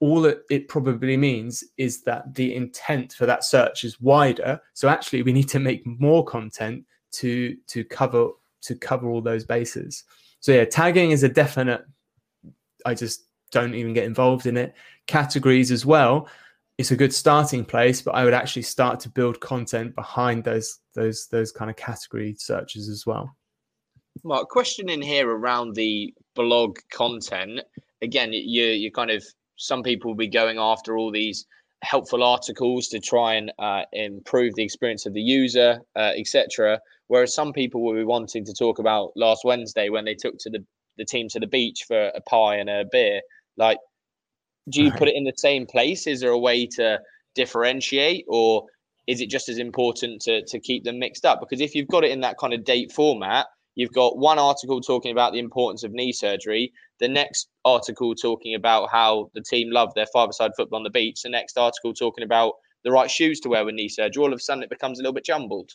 [0.02, 4.60] all that it probably means is that the intent for that search is wider.
[4.74, 8.30] So actually, we need to make more content to to cover
[8.62, 10.02] to cover all those bases.
[10.40, 11.84] So yeah, tagging is a definite.
[12.84, 14.74] I just don't even get involved in it.
[15.06, 16.26] Categories as well.
[16.78, 20.80] It's a good starting place, but I would actually start to build content behind those
[20.94, 23.36] those those kind of category searches as well.
[24.24, 27.60] Mark, question in here around the blog content.
[28.00, 29.24] Again, you you kind of
[29.62, 31.46] some people will be going after all these
[31.82, 36.80] helpful articles to try and uh, improve the experience of the user, uh, etc.
[37.06, 40.50] Whereas some people will be wanting to talk about last Wednesday when they took to
[40.50, 40.64] the
[40.98, 43.22] the team to the beach for a pie and a beer.
[43.56, 43.78] Like,
[44.68, 44.98] do you right.
[44.98, 46.06] put it in the same place?
[46.06, 47.00] Is there a way to
[47.34, 48.66] differentiate, or
[49.06, 51.38] is it just as important to to keep them mixed up?
[51.40, 53.46] Because if you've got it in that kind of date format,
[53.76, 56.72] you've got one article talking about the importance of knee surgery,
[57.02, 61.22] the next article talking about how the team love their five-a-side football on the beach,
[61.22, 64.22] the next article talking about the right shoes to wear with knee surgery.
[64.22, 65.72] All of a sudden, it becomes a little bit jumbled.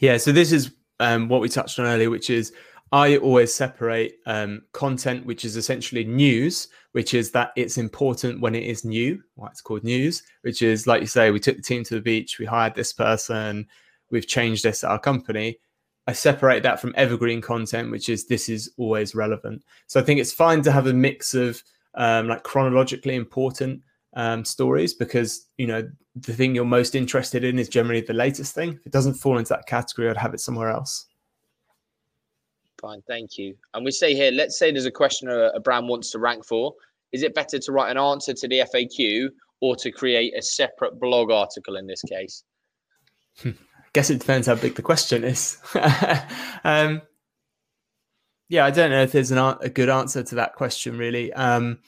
[0.00, 2.52] Yeah, so this is um, what we touched on earlier, which is
[2.90, 8.56] I always separate um, content, which is essentially news, which is that it's important when
[8.56, 9.22] it is new.
[9.36, 12.00] Why it's called news, which is like you say, we took the team to the
[12.00, 13.68] beach, we hired this person,
[14.10, 15.58] we've changed this at our company.
[16.06, 19.64] I separate that from evergreen content, which is this is always relevant.
[19.86, 21.62] So I think it's fine to have a mix of
[21.94, 23.82] um, like chronologically important
[24.14, 28.54] um, stories because you know the thing you're most interested in is generally the latest
[28.54, 28.72] thing.
[28.74, 31.06] If it doesn't fall into that category, I'd have it somewhere else.
[32.80, 33.56] Fine, thank you.
[33.72, 36.44] And we say here, let's say there's a question a, a brand wants to rank
[36.44, 36.74] for.
[37.12, 39.28] Is it better to write an answer to the FAQ
[39.60, 42.44] or to create a separate blog article in this case?
[43.94, 45.58] Guess it depends how big the question is.
[46.64, 47.00] um,
[48.48, 51.32] yeah, I don't know if there's an, a good answer to that question, really.
[51.32, 51.78] Um,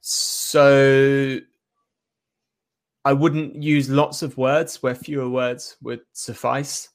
[0.00, 1.38] so
[3.04, 6.88] I wouldn't use lots of words where fewer words would suffice.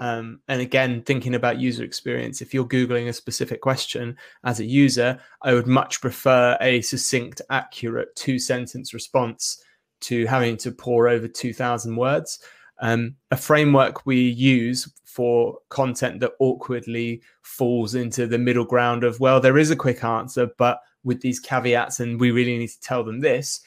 [0.00, 4.64] Um, and again, thinking about user experience, if you're Googling a specific question as a
[4.64, 9.62] user, I would much prefer a succinct, accurate two sentence response
[10.00, 12.38] to having to pour over 2,000 words.
[12.80, 19.18] Um, a framework we use for content that awkwardly falls into the middle ground of,
[19.18, 22.80] well, there is a quick answer, but with these caveats, and we really need to
[22.80, 23.60] tell them this,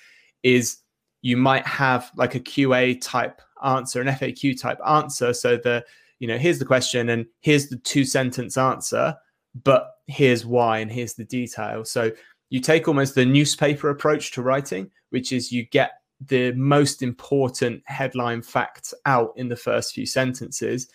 [0.43, 0.77] is
[1.21, 5.33] you might have like a QA type answer, an FAQ type answer.
[5.33, 5.83] So the
[6.19, 9.15] you know, here's the question and here's the two sentence answer,
[9.63, 11.83] but here's why and here's the detail.
[11.83, 12.11] So
[12.51, 15.93] you take almost the newspaper approach to writing, which is you get
[16.27, 20.87] the most important headline facts out in the first few sentences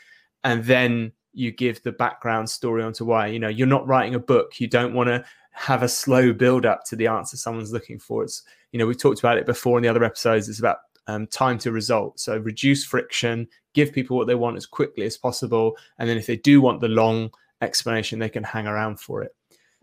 [0.44, 4.20] and then you give the background story onto why you know you're not writing a
[4.20, 7.98] book you don't want to have a slow build up to the answer someone's looking
[7.98, 10.78] for it's you know we've talked about it before in the other episodes it's about
[11.06, 12.18] um, time to result.
[12.20, 15.76] So reduce friction, give people what they want as quickly as possible.
[15.98, 19.34] And then if they do want the long explanation, they can hang around for it.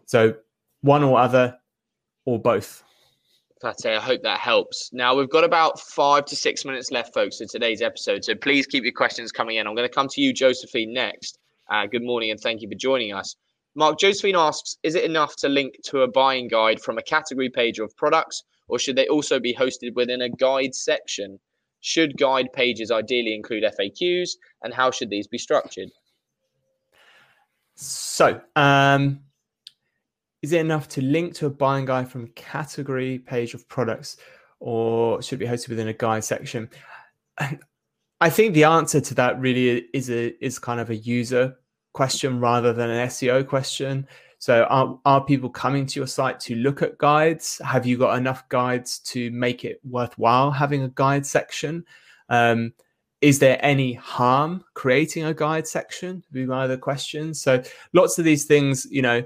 [0.05, 0.35] So
[0.81, 1.57] one or other
[2.25, 2.83] or both.
[3.63, 3.85] It.
[3.85, 4.89] I hope that helps.
[4.91, 8.25] Now we've got about five to six minutes left, folks, in today's episode.
[8.25, 9.65] So please keep your questions coming in.
[9.65, 11.39] I'm going to come to you, Josephine, next.
[11.71, 13.35] Uh, good morning and thank you for joining us.
[13.75, 17.49] Mark, Josephine asks Is it enough to link to a buying guide from a category
[17.49, 21.39] page of products, or should they also be hosted within a guide section?
[21.79, 25.89] Should guide pages ideally include FAQs, and how should these be structured?
[27.75, 29.21] So, um,
[30.43, 34.17] is it enough to link to a buying guide from category page of products,
[34.59, 36.69] or should be hosted within a guide section?
[38.21, 41.55] I think the answer to that really is a is kind of a user
[41.93, 44.05] question rather than an SEO question.
[44.37, 47.61] So are, are people coming to your site to look at guides?
[47.63, 51.85] Have you got enough guides to make it worthwhile having a guide section?
[52.27, 52.73] Um,
[53.21, 56.15] is there any harm creating a guide section?
[56.15, 57.33] Would be my other question.
[57.33, 57.63] So
[57.93, 59.23] lots of these things, you know,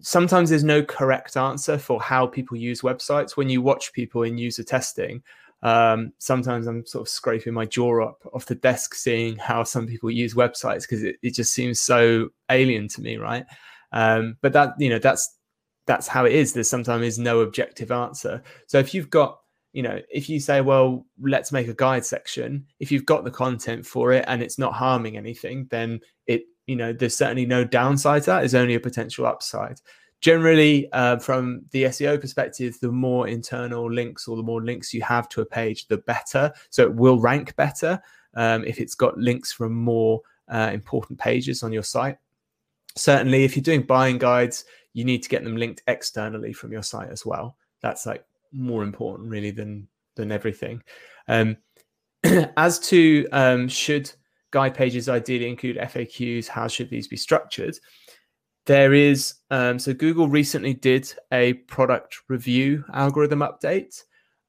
[0.00, 3.36] sometimes there's no correct answer for how people use websites.
[3.36, 5.22] When you watch people in user testing,
[5.62, 9.86] um, sometimes I'm sort of scraping my jaw up off the desk seeing how some
[9.86, 13.44] people use websites because it, it just seems so alien to me, right?
[13.92, 15.36] Um, but that you know that's
[15.86, 16.52] that's how it is.
[16.52, 18.42] There's sometimes no objective answer.
[18.66, 19.38] So if you've got
[19.72, 23.30] you know if you say well let's make a guide section if you've got the
[23.30, 27.64] content for it and it's not harming anything then it you know there's certainly no
[27.64, 29.80] downside to that there's only a potential upside.
[30.20, 35.02] Generally uh, from the seo perspective the more internal links or the more links you
[35.02, 36.52] have to a page the better.
[36.70, 38.00] So it will rank better
[38.34, 42.18] um, if it's got links from more uh, important pages on your site.
[42.96, 46.82] Certainly if you're doing buying guides you need to get them linked externally from your
[46.82, 47.56] site as well.
[47.80, 50.82] That's like more important really than than everything.
[51.28, 51.56] Um,
[52.56, 54.10] as to um, should
[54.50, 56.48] guide pages ideally include FAQs.
[56.48, 57.78] How should these be structured?
[58.66, 64.02] There is, um, so Google recently did a product review algorithm update.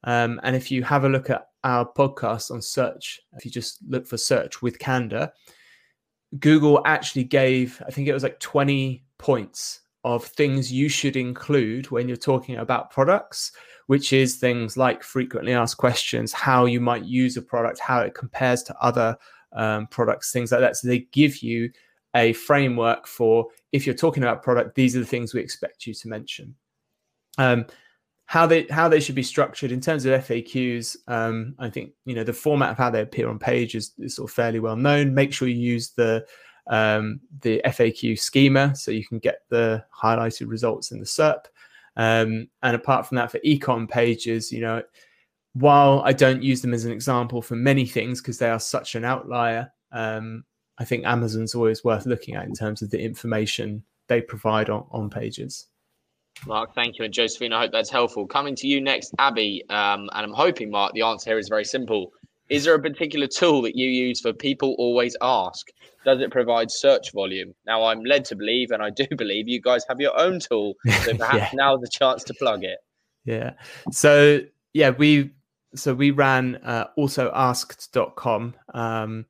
[0.03, 3.79] Um, and if you have a look at our podcast on search, if you just
[3.87, 5.31] look for search with Candour,
[6.39, 11.91] Google actually gave, I think it was like 20 points of things you should include
[11.91, 13.51] when you're talking about products,
[13.87, 18.13] which is things like frequently asked questions, how you might use a product, how it
[18.13, 19.17] compares to other
[19.53, 20.77] um, products, things like that.
[20.77, 21.71] So they give you
[22.15, 25.93] a framework for if you're talking about product, these are the things we expect you
[25.93, 26.55] to mention.
[27.37, 27.65] Um,
[28.25, 30.97] how they how they should be structured in terms of FAQs.
[31.07, 34.15] Um, I think you know the format of how they appear on page is, is
[34.15, 35.15] sort of fairly well known.
[35.15, 36.25] Make sure you use the
[36.67, 41.45] um, the FAQ schema so you can get the highlighted results in the SERP.
[41.97, 44.83] Um, and apart from that, for econ pages, you know,
[45.59, 48.95] while I don't use them as an example for many things because they are such
[48.95, 50.45] an outlier, um,
[50.77, 54.85] I think Amazon's always worth looking at in terms of the information they provide on,
[54.91, 55.67] on pages.
[56.47, 57.03] Mark, thank you.
[57.03, 58.25] And Josephine, I hope that's helpful.
[58.25, 59.63] Coming to you next, Abby.
[59.69, 62.13] Um, and I'm hoping, Mark, the answer here is very simple.
[62.47, 65.67] Is there a particular tool that you use for people always ask?
[66.05, 67.53] Does it provide search volume?
[67.65, 70.75] Now, I'm led to believe, and I do believe you guys have your own tool.
[71.03, 71.49] So perhaps yeah.
[71.53, 72.79] now's the chance to plug it.
[73.25, 73.51] Yeah.
[73.91, 74.39] So,
[74.73, 75.31] yeah, we
[75.75, 79.25] so we ran uh, alsoasked.com um,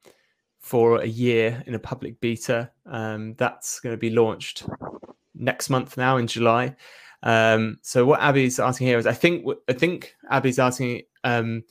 [0.59, 2.71] for a year in a public beta.
[2.85, 4.63] Um, that's going to be launched
[5.35, 6.75] next month now in July.
[7.23, 11.63] Um, so what Abby's asking here is, I think I think Abby's asking um,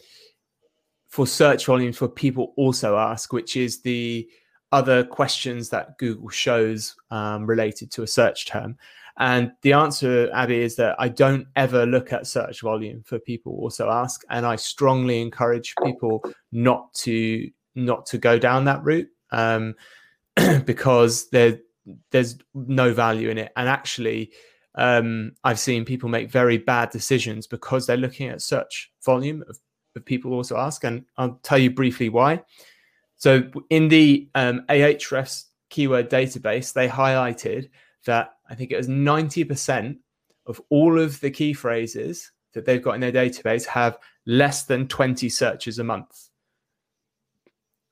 [1.09, 4.29] for search volumes for people also ask, which is the
[4.73, 8.77] other questions that Google shows um, related to a search term.
[9.19, 13.53] And the answer, Abby, is that I don't ever look at search volume for people
[13.53, 19.09] also ask, and I strongly encourage people not to not to go down that route
[19.33, 19.75] um,
[20.65, 21.59] because there
[22.11, 23.53] there's no value in it.
[23.57, 24.31] And actually,
[24.75, 29.59] um, I've seen people make very bad decisions because they're looking at search volume of,
[29.97, 30.85] of people also ask.
[30.85, 32.43] And I'll tell you briefly why.
[33.17, 37.71] So in the um, Ahrefs keyword database, they highlighted
[38.07, 39.99] that I think it was 90%
[40.47, 44.89] of all of the key phrases that they've got in their database have less than
[44.89, 46.29] 20 searches a month.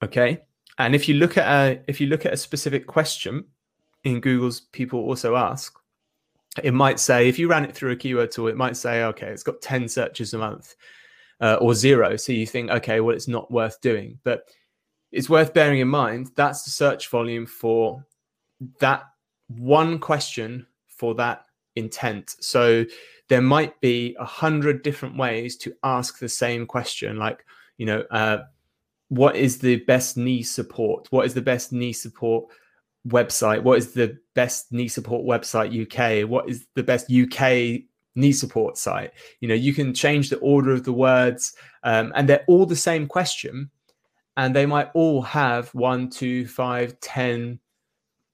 [0.02, 0.42] Okay.
[0.78, 3.44] And if you look at a if you look at a specific question,
[4.04, 5.74] in Google's people also ask,
[6.62, 9.28] it might say, if you ran it through a keyword tool, it might say, okay,
[9.28, 10.76] it's got 10 searches a month
[11.40, 12.16] uh, or zero.
[12.16, 14.18] So you think, okay, well, it's not worth doing.
[14.22, 14.48] But
[15.12, 18.04] it's worth bearing in mind that's the search volume for
[18.80, 19.04] that
[19.48, 21.44] one question for that
[21.76, 22.36] intent.
[22.40, 22.84] So
[23.28, 27.44] there might be a hundred different ways to ask the same question, like,
[27.78, 28.38] you know, uh,
[29.08, 31.06] what is the best knee support?
[31.10, 32.46] What is the best knee support
[33.06, 33.62] website?
[33.62, 36.28] What is the best knee support website UK?
[36.28, 37.82] What is the best UK
[38.14, 39.12] knee support site?
[39.40, 42.76] You know, you can change the order of the words, um, and they're all the
[42.76, 43.70] same question,
[44.36, 47.60] and they might all have one, two, five, 10,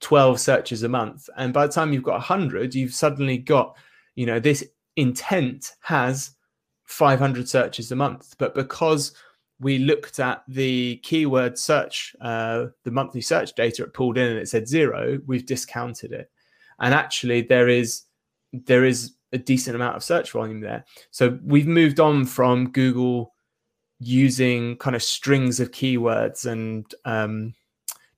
[0.03, 1.31] 12 searches a month.
[1.37, 3.77] And by the time you've got 100, you've suddenly got,
[4.15, 4.65] you know, this
[4.97, 6.33] intent has
[6.85, 8.35] 500 searches a month.
[8.39, 9.13] But because
[9.61, 14.39] we looked at the keyword search, uh, the monthly search data it pulled in, and
[14.39, 15.21] it said zero.
[15.27, 16.31] We've discounted it,
[16.81, 18.03] and actually there is
[18.53, 20.85] there is a decent amount of search volume there.
[21.11, 23.33] So we've moved on from Google
[23.99, 27.55] using kind of strings of keywords and um,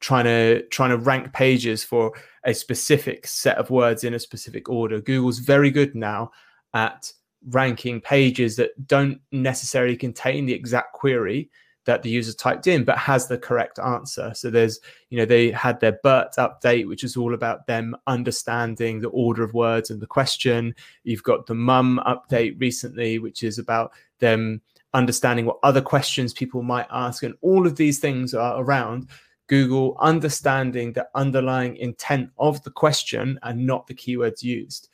[0.05, 2.13] trying to trying to rank pages for
[2.45, 5.01] a specific set of words in a specific order.
[5.01, 6.31] Google's very good now
[6.75, 7.11] at
[7.49, 11.49] ranking pages that don't necessarily contain the exact query
[11.87, 14.33] that the user typed in, but has the correct answer.
[14.35, 14.79] So there's,
[15.09, 19.43] you know, they had their BERT update, which is all about them understanding the order
[19.43, 20.75] of words and the question.
[21.05, 24.61] You've got the MUM update recently, which is about them
[24.93, 27.23] understanding what other questions people might ask.
[27.23, 29.09] And all of these things are around
[29.47, 34.89] Google understanding the underlying intent of the question and not the keywords used.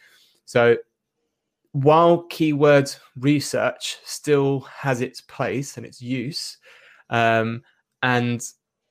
[0.44, 0.76] So
[1.72, 6.58] while keyword research still has its place and its use,
[7.10, 7.62] um,
[8.02, 8.42] and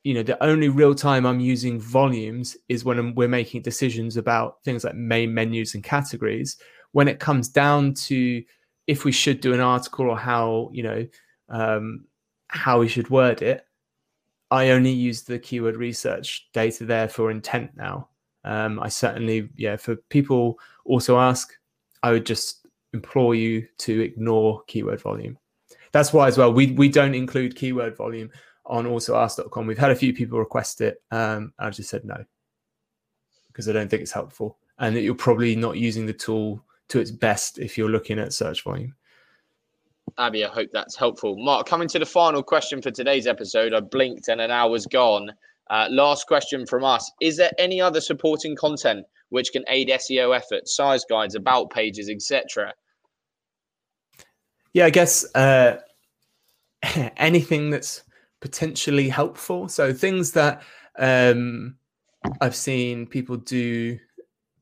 [0.04, 4.64] you know the only real time I'm using volumes is when we're making decisions about
[4.64, 6.58] things like main menus and categories.
[6.94, 8.44] When it comes down to
[8.88, 11.08] if we should do an article or how you know
[11.50, 12.06] um,
[12.48, 13.66] how we should word it,
[14.52, 18.10] I only use the keyword research data there for intent now.
[18.44, 21.54] Um, I certainly, yeah, for people also ask,
[22.02, 25.38] I would just implore you to ignore keyword volume.
[25.92, 28.32] That's why as well we we don't include keyword volume
[28.66, 29.68] on alsoasked.com.
[29.68, 31.02] We've had a few people request it.
[31.12, 32.24] Um, I just said no
[33.48, 37.00] because I don't think it's helpful and that you're probably not using the tool to
[37.00, 38.96] its best if you're looking at search volume.
[40.18, 41.36] Abby, I hope that's helpful.
[41.38, 45.32] Mark, coming to the final question for today's episode, I blinked and an hour's gone.
[45.70, 50.36] Uh, last question from us Is there any other supporting content which can aid SEO
[50.36, 52.74] efforts, size guides, about pages, etc.?
[54.74, 55.78] Yeah, I guess uh,
[57.18, 58.04] anything that's
[58.40, 59.68] potentially helpful.
[59.68, 60.64] So things that
[60.98, 61.76] um,
[62.42, 64.00] I've seen people do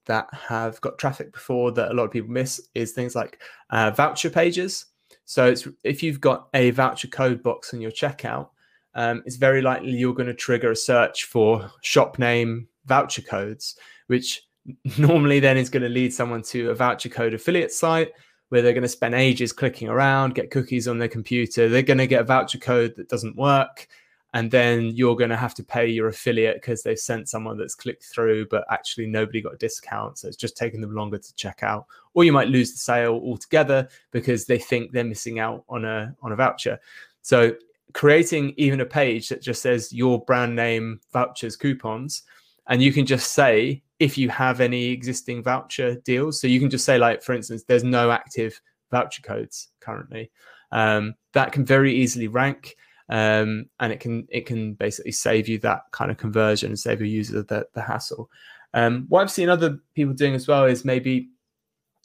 [0.05, 3.91] that have got traffic before that a lot of people miss is things like uh,
[3.91, 4.85] voucher pages.
[5.27, 8.47] So it's if you've got a voucher code box in your checkout,
[8.95, 13.75] um, it's very likely you're going to trigger a search for shop name voucher codes,
[14.07, 14.41] which
[14.97, 18.13] normally then is going to lead someone to a voucher code affiliate site
[18.49, 21.67] where they're going to spend ages clicking around, get cookies on their computer.
[21.67, 23.89] They're going to get a voucher code that doesn't work.
[24.33, 27.75] And then you're going to have to pay your affiliate because they've sent someone that's
[27.75, 30.19] clicked through, but actually nobody got a discount.
[30.19, 31.85] So it's just taking them longer to check out.
[32.13, 36.13] Or you might lose the sale altogether because they think they're missing out on a
[36.21, 36.79] on a voucher.
[37.21, 37.53] So
[37.93, 42.23] creating even a page that just says your brand name vouchers coupons
[42.67, 46.39] and you can just say if you have any existing voucher deals.
[46.39, 48.61] So you can just say, like, for instance, there's no active
[48.91, 50.31] voucher codes currently.
[50.71, 52.75] Um, that can very easily rank.
[53.09, 56.99] Um, and it can it can basically save you that kind of conversion and save
[56.99, 58.29] your user the, the hassle.
[58.73, 61.29] Um, what I've seen other people doing as well is maybe,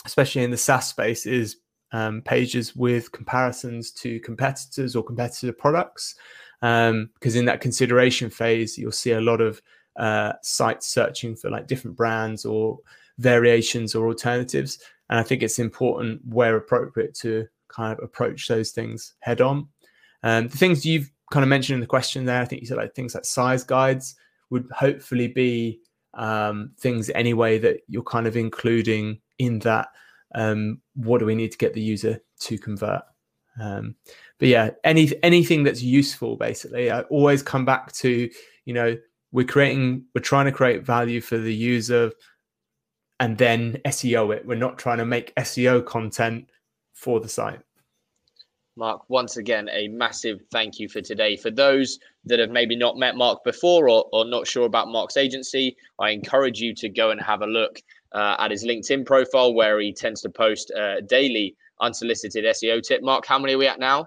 [0.06, 1.56] especially in the SaaS space, is
[1.92, 6.14] um, pages with comparisons to competitors or competitor products.
[6.60, 9.60] Because um, in that consideration phase, you'll see a lot of
[9.96, 12.78] uh, sites searching for like different brands or
[13.18, 14.78] variations or alternatives.
[15.10, 19.68] And I think it's important where appropriate to kind of approach those things head on.
[20.22, 22.76] Um, the things you've kind of mentioned in the question there, I think you said
[22.76, 24.14] like things like size guides
[24.50, 25.80] would hopefully be
[26.14, 29.88] um, things anyway that you're kind of including in that.
[30.34, 33.02] Um, what do we need to get the user to convert?
[33.60, 33.96] Um,
[34.38, 38.30] but yeah, any anything that's useful, basically, I always come back to
[38.64, 38.96] you know
[39.30, 42.12] we're creating we're trying to create value for the user
[43.20, 44.46] and then SEO it.
[44.46, 46.48] We're not trying to make SEO content
[46.92, 47.60] for the site.
[48.76, 51.36] Mark, once again, a massive thank you for today.
[51.36, 55.16] For those that have maybe not met Mark before or, or not sure about Mark's
[55.16, 57.80] agency, I encourage you to go and have a look
[58.12, 63.02] uh, at his LinkedIn profile where he tends to post uh, daily unsolicited SEO tip.
[63.02, 64.06] Mark, how many are we at now?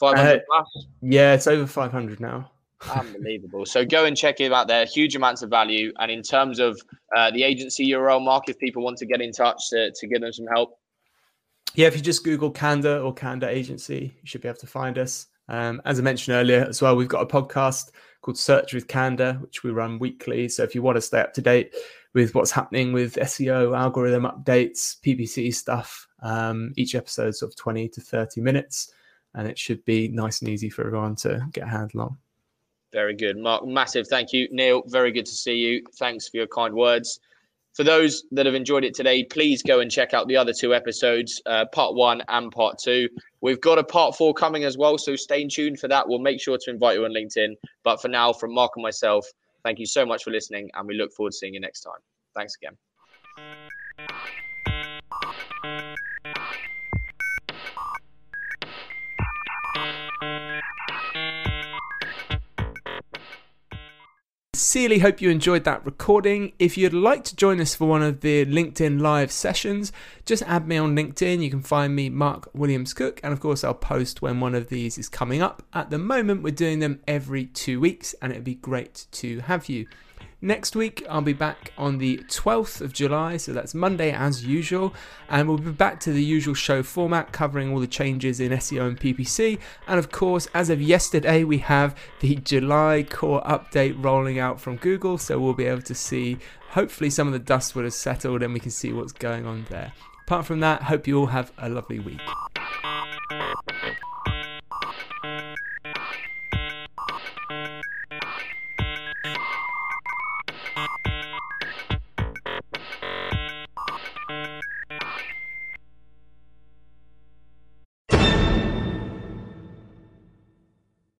[0.00, 0.86] 500 uh, plus?
[1.02, 2.50] Yeah, it's over 500 now.
[2.94, 3.64] Unbelievable.
[3.66, 4.84] So go and check him out there.
[4.84, 5.92] Huge amounts of value.
[5.98, 6.80] And in terms of
[7.16, 10.20] uh, the agency URL, Mark, if people want to get in touch to, to give
[10.20, 10.76] them some help.
[11.74, 14.96] Yeah, if you just Google Candour or Candour Agency, you should be able to find
[14.96, 15.26] us.
[15.48, 17.90] Um, as I mentioned earlier as well, we've got a podcast
[18.22, 20.48] called Search with Candour, which we run weekly.
[20.48, 21.74] So if you want to stay up to date
[22.12, 27.88] with what's happening with SEO, algorithm updates, PPC stuff, um, each episode's sort of 20
[27.88, 28.92] to 30 minutes.
[29.34, 32.16] And it should be nice and easy for everyone to get a handle on.
[32.92, 33.36] Very good.
[33.36, 34.46] Mark, massive thank you.
[34.52, 35.82] Neil, very good to see you.
[35.98, 37.18] Thanks for your kind words.
[37.74, 40.72] For those that have enjoyed it today, please go and check out the other two
[40.72, 43.08] episodes, uh, part one and part two.
[43.40, 46.08] We've got a part four coming as well, so stay tuned for that.
[46.08, 47.54] We'll make sure to invite you on LinkedIn.
[47.82, 49.26] But for now, from Mark and myself,
[49.64, 51.98] thank you so much for listening, and we look forward to seeing you next time.
[52.34, 52.76] Thanks again.
[64.74, 66.52] Sincerely hope you enjoyed that recording.
[66.58, 69.92] If you'd like to join us for one of the LinkedIn live sessions,
[70.26, 71.44] just add me on LinkedIn.
[71.44, 74.70] You can find me, Mark Williams Cook, and of course, I'll post when one of
[74.70, 75.62] these is coming up.
[75.72, 79.68] At the moment, we're doing them every two weeks, and it'd be great to have
[79.68, 79.86] you.
[80.44, 84.92] Next week, I'll be back on the 12th of July, so that's Monday as usual,
[85.30, 88.88] and we'll be back to the usual show format covering all the changes in SEO
[88.88, 89.58] and PPC.
[89.86, 94.76] And of course, as of yesterday, we have the July core update rolling out from
[94.76, 96.36] Google, so we'll be able to see
[96.72, 99.64] hopefully some of the dust will have settled and we can see what's going on
[99.70, 99.94] there.
[100.26, 102.20] Apart from that, hope you all have a lovely week.